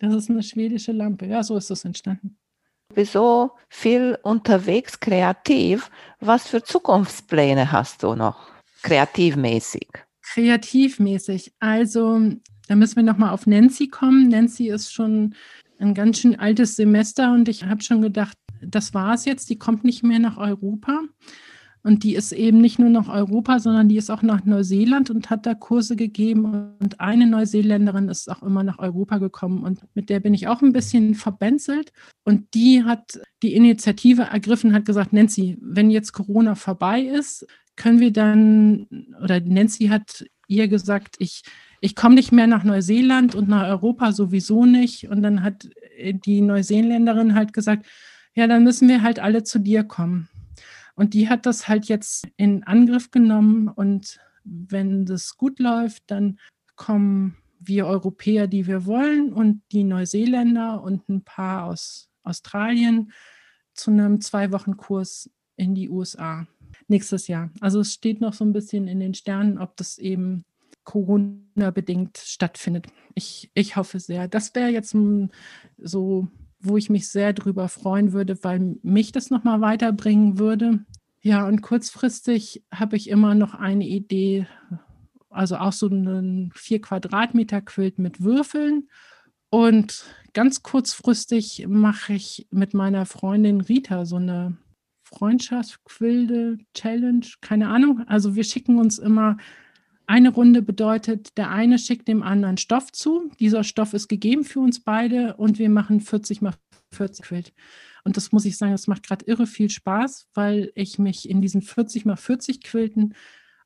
[0.00, 1.26] Das ist eine schwedische Lampe.
[1.26, 2.39] Ja, so ist das entstanden.
[2.94, 5.90] Wieso viel unterwegs kreativ?
[6.20, 8.48] Was für Zukunftspläne hast du noch
[8.82, 9.88] kreativmäßig?
[10.22, 11.52] Kreativmäßig.
[11.60, 12.20] Also,
[12.68, 14.28] da müssen wir nochmal auf Nancy kommen.
[14.28, 15.34] Nancy ist schon
[15.78, 19.48] ein ganz schön altes Semester und ich habe schon gedacht, das war es jetzt.
[19.50, 21.00] Die kommt nicht mehr nach Europa.
[21.82, 25.30] Und die ist eben nicht nur nach Europa, sondern die ist auch nach Neuseeland und
[25.30, 26.74] hat da Kurse gegeben.
[26.78, 29.62] Und eine Neuseeländerin ist auch immer nach Europa gekommen.
[29.64, 31.92] Und mit der bin ich auch ein bisschen verbänzelt.
[32.24, 38.00] Und die hat die Initiative ergriffen, hat gesagt, Nancy, wenn jetzt Corona vorbei ist, können
[38.00, 38.86] wir dann,
[39.22, 41.42] oder Nancy hat ihr gesagt, ich,
[41.80, 45.08] ich komme nicht mehr nach Neuseeland und nach Europa sowieso nicht.
[45.08, 45.66] Und dann hat
[45.98, 47.86] die Neuseeländerin halt gesagt,
[48.34, 50.28] ja, dann müssen wir halt alle zu dir kommen.
[51.00, 56.38] Und die hat das halt jetzt in Angriff genommen und wenn das gut läuft, dann
[56.76, 63.12] kommen wir Europäer, die wir wollen und die Neuseeländer und ein paar aus Australien
[63.72, 66.46] zu einem zwei Wochen Kurs in die USA
[66.86, 67.48] nächstes Jahr.
[67.60, 70.44] Also es steht noch so ein bisschen in den Sternen, ob das eben
[70.84, 72.88] Corona-bedingt stattfindet.
[73.14, 74.28] Ich, ich hoffe sehr.
[74.28, 74.94] Das wäre jetzt
[75.78, 76.28] so
[76.60, 80.84] wo ich mich sehr drüber freuen würde, weil mich das nochmal weiterbringen würde.
[81.22, 84.46] Ja, und kurzfristig habe ich immer noch eine Idee,
[85.28, 88.88] also auch so einen vier Quadratmeter Quilt mit Würfeln
[89.50, 94.56] Und ganz kurzfristig mache ich mit meiner Freundin Rita so eine
[95.02, 98.04] Freundschaftsquilde Challenge, keine Ahnung.
[98.06, 99.36] Also wir schicken uns immer
[100.10, 103.30] eine Runde bedeutet, der eine schickt dem anderen Stoff zu.
[103.38, 106.54] Dieser Stoff ist gegeben für uns beide und wir machen 40 mal
[106.92, 107.52] 40 Quilt.
[108.02, 111.40] Und das muss ich sagen, das macht gerade irre viel Spaß, weil ich mich in
[111.40, 113.14] diesen 40 mal 40 Quilten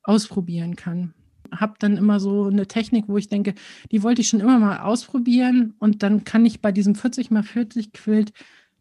[0.03, 1.15] ausprobieren kann.
[1.51, 3.55] Habe dann immer so eine Technik, wo ich denke,
[3.91, 7.43] die wollte ich schon immer mal ausprobieren und dann kann ich bei diesem 40 mal
[7.43, 8.33] 40 Quilt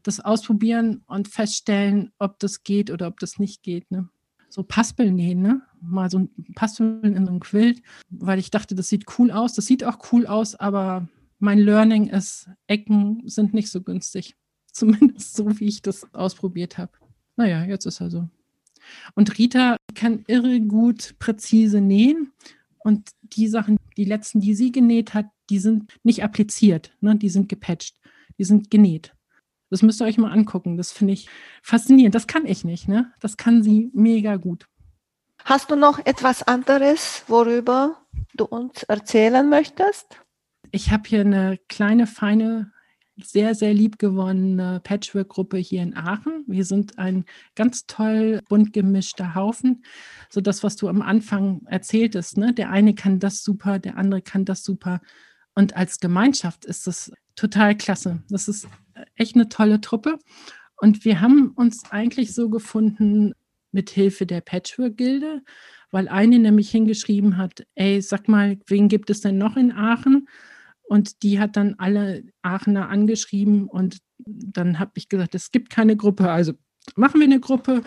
[0.01, 3.89] das ausprobieren und feststellen, ob das geht oder ob das nicht geht.
[3.89, 4.09] Ne?
[4.54, 5.64] So Paspel nähen, ne?
[5.82, 7.82] mal so ein Paspel in so einem Quilt,
[8.12, 9.54] weil ich dachte, das sieht cool aus.
[9.54, 11.08] Das sieht auch cool aus, aber
[11.39, 14.36] mein Learning ist, Ecken sind nicht so günstig.
[14.72, 16.91] Zumindest so, wie ich das ausprobiert habe.
[17.36, 18.30] Naja, jetzt ist er so.
[19.16, 22.32] Und Rita kann irre gut präzise nähen.
[22.78, 27.16] Und die Sachen, die letzten, die sie genäht hat, die sind nicht appliziert, ne?
[27.16, 27.97] die sind gepatcht,
[28.38, 29.16] die sind genäht.
[29.74, 30.78] Das müsst ihr euch mal angucken.
[30.78, 31.28] Das finde ich
[31.63, 32.13] faszinierend.
[32.13, 32.88] Das kann ich nicht.
[32.88, 33.11] Ne?
[33.19, 34.67] Das kann sie mega gut.
[35.45, 37.97] Hast du noch etwas anderes, worüber
[38.36, 40.19] du uns erzählen möchtest?
[40.69, 42.71] Ich habe hier eine kleine, feine
[43.17, 46.43] sehr, sehr liebgewonnene Patchwork-Gruppe hier in Aachen.
[46.45, 49.84] Wir sind ein ganz toll bunt gemischter Haufen.
[50.30, 52.53] So das, was du am Anfang erzähltest, ne?
[52.53, 55.01] der eine kann das super, der andere kann das super.
[55.55, 58.21] Und als Gemeinschaft ist das total klasse.
[58.30, 58.67] Das ist
[59.16, 60.20] echt eine tolle Truppe.
[60.78, 63.34] Und wir haben uns eigentlich so gefunden
[63.72, 65.41] mit Hilfe der Patchwork-Gilde,
[65.91, 70.28] weil eine nämlich hingeschrieben hat, ey, sag mal, wen gibt es denn noch in Aachen?
[70.84, 75.96] Und die hat dann alle Aachener angeschrieben und dann habe ich gesagt, es gibt keine
[75.96, 76.54] Gruppe, also
[76.96, 77.82] machen wir eine Gruppe.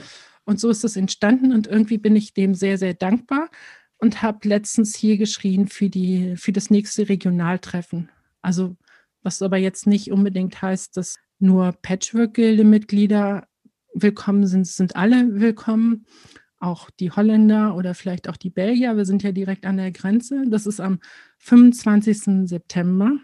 [0.44, 3.50] Und so ist es entstanden und irgendwie bin ich dem sehr, sehr dankbar
[3.98, 8.10] und habe letztens hier geschrien für, die, für das nächste Regionaltreffen.
[8.42, 8.76] Also
[9.26, 13.48] was aber jetzt nicht unbedingt heißt, dass nur Patchwork-Gilde-Mitglieder
[13.92, 16.06] willkommen sind, sind alle willkommen
[16.58, 18.96] auch die Holländer oder vielleicht auch die Belgier.
[18.96, 20.44] Wir sind ja direkt an der Grenze.
[20.48, 21.00] Das ist am
[21.38, 22.48] 25.
[22.48, 23.18] September.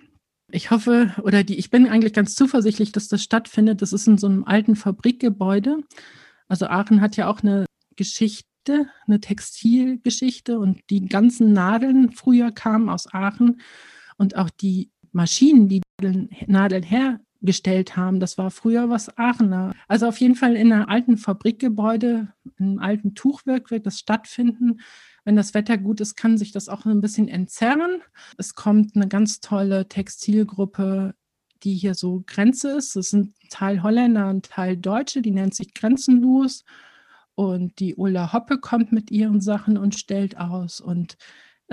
[0.51, 3.81] Ich hoffe, oder die, ich bin eigentlich ganz zuversichtlich, dass das stattfindet.
[3.81, 5.79] Das ist in so einem alten Fabrikgebäude.
[6.49, 7.65] Also Aachen hat ja auch eine
[7.97, 13.61] Geschichte, eine Textilgeschichte und die ganzen Nadeln früher kamen aus Aachen
[14.19, 15.83] und auch die Maschinen, die
[16.47, 18.21] Nadeln her gestellt haben.
[18.21, 19.75] Das war früher was Aachener.
[19.89, 24.81] Also auf jeden Fall in einem alten Fabrikgebäude, in einem alten Tuchwerk wird das stattfinden.
[25.25, 28.01] Wenn das Wetter gut ist, kann sich das auch ein bisschen entzerren.
[28.39, 31.15] Es kommt eine ganz tolle Textilgruppe,
[31.63, 32.97] die hier so Grenze ist.
[32.97, 36.65] Das sind Teil Holländer und Teil Deutsche, die nennt sich Grenzenlos.
[37.35, 40.81] Und die Ulla Hoppe kommt mit ihren Sachen und stellt aus.
[40.81, 41.17] Und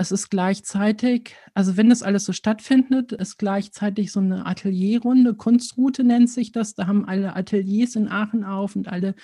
[0.00, 6.04] es ist gleichzeitig, also wenn das alles so stattfindet, ist gleichzeitig so eine Atelierrunde, Kunstroute
[6.04, 6.74] nennt sich das.
[6.74, 9.14] Da haben alle Ateliers in Aachen auf und alle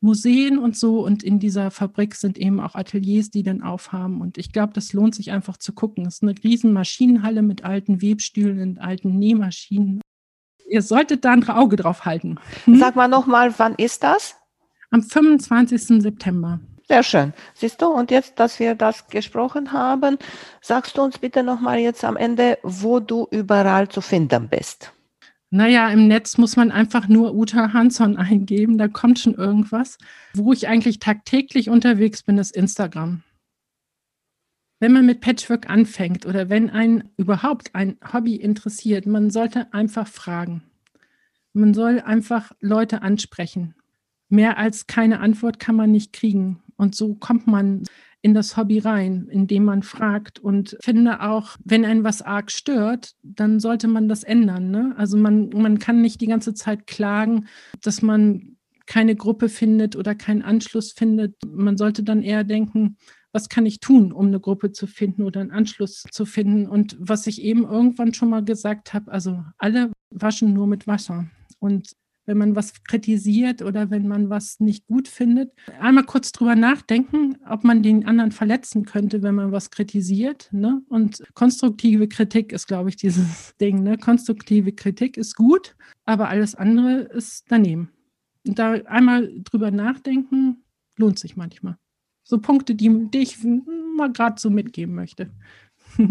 [0.00, 1.04] Museen und so.
[1.04, 4.22] Und in dieser Fabrik sind eben auch Ateliers, die dann aufhaben.
[4.22, 6.06] Und ich glaube, das lohnt sich einfach zu gucken.
[6.06, 10.00] Es ist eine riesen Maschinenhalle mit alten Webstühlen und alten Nähmaschinen.
[10.66, 12.36] Ihr solltet da ein Auge drauf halten.
[12.64, 12.76] Hm?
[12.76, 14.36] Sag mal nochmal, wann ist das?
[14.90, 16.00] Am 25.
[16.02, 16.60] September.
[16.86, 17.32] Sehr schön.
[17.54, 20.18] Siehst du, und jetzt, dass wir das gesprochen haben,
[20.60, 24.92] sagst du uns bitte nochmal jetzt am Ende, wo du überall zu finden bist.
[25.50, 29.98] Naja, im Netz muss man einfach nur Uta Hansson eingeben, da kommt schon irgendwas.
[30.34, 33.22] Wo ich eigentlich tagtäglich unterwegs bin, ist Instagram.
[34.80, 40.08] Wenn man mit Patchwork anfängt oder wenn ein überhaupt ein Hobby interessiert, man sollte einfach
[40.08, 40.64] fragen.
[41.54, 43.74] Man soll einfach Leute ansprechen.
[44.28, 46.63] Mehr als keine Antwort kann man nicht kriegen.
[46.76, 47.82] Und so kommt man
[48.22, 53.12] in das Hobby rein, indem man fragt und finde auch, wenn ein was arg stört,
[53.22, 54.70] dann sollte man das ändern.
[54.70, 54.94] Ne?
[54.96, 57.48] Also man, man kann nicht die ganze Zeit klagen,
[57.82, 58.56] dass man
[58.86, 61.36] keine Gruppe findet oder keinen Anschluss findet.
[61.46, 62.96] Man sollte dann eher denken,
[63.32, 66.66] was kann ich tun, um eine Gruppe zu finden oder einen Anschluss zu finden?
[66.66, 71.26] Und was ich eben irgendwann schon mal gesagt habe, also alle waschen nur mit Wasser.
[71.58, 71.92] Und
[72.26, 77.36] wenn man was kritisiert oder wenn man was nicht gut findet, einmal kurz drüber nachdenken,
[77.48, 80.48] ob man den anderen verletzen könnte, wenn man was kritisiert.
[80.52, 80.82] Ne?
[80.88, 83.82] Und konstruktive Kritik ist, glaube ich, dieses Ding.
[83.82, 83.98] Ne?
[83.98, 87.90] Konstruktive Kritik ist gut, aber alles andere ist daneben.
[88.46, 90.64] Und da einmal drüber nachdenken,
[90.96, 91.76] lohnt sich manchmal.
[92.22, 95.30] So Punkte, die, die ich mal gerade so mitgeben möchte.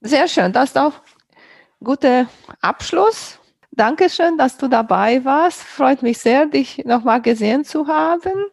[0.00, 0.52] Sehr schön.
[0.52, 0.94] Das ist auch
[1.80, 2.28] ein guter
[2.60, 3.38] Abschluss
[3.76, 5.62] Dankeschön, dass du dabei warst.
[5.62, 8.44] Freut mich sehr, dich nochmal gesehen zu haben.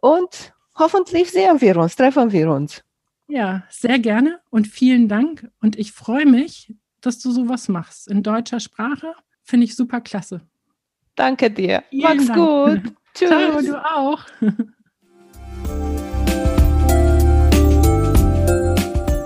[0.00, 2.84] Und hoffentlich sehen wir uns, treffen wir uns.
[3.26, 5.50] Ja, sehr gerne und vielen Dank.
[5.60, 8.06] Und ich freue mich, dass du sowas machst.
[8.06, 10.40] In deutscher Sprache finde ich super klasse.
[11.16, 11.82] Danke dir.
[11.90, 12.38] Vielen Mach's Dank.
[12.38, 12.94] gut.
[13.14, 13.28] Tschüss.
[13.28, 14.20] Ciao, du auch.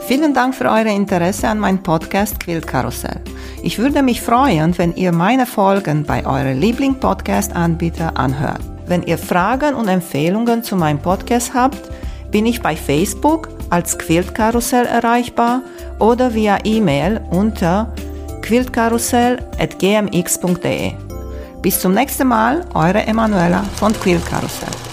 [0.07, 3.23] Vielen Dank für euer Interesse an meinem Podcast Quilt Karussell.
[3.69, 8.63] Ich würde mich freuen, wenn ihr meine Folgen bei eurem Liebling-Podcast-Anbieter anhört.
[8.87, 11.91] Wenn ihr Fragen und Empfehlungen zu meinem Podcast habt,
[12.31, 15.61] bin ich bei Facebook als Quiltkarussell erreichbar
[15.99, 17.93] oder via E-Mail unter
[18.41, 20.93] quiltkarussell.gmx.de.
[21.61, 24.88] Bis zum nächsten Mal, eure Emanuela von Quiltkarussell.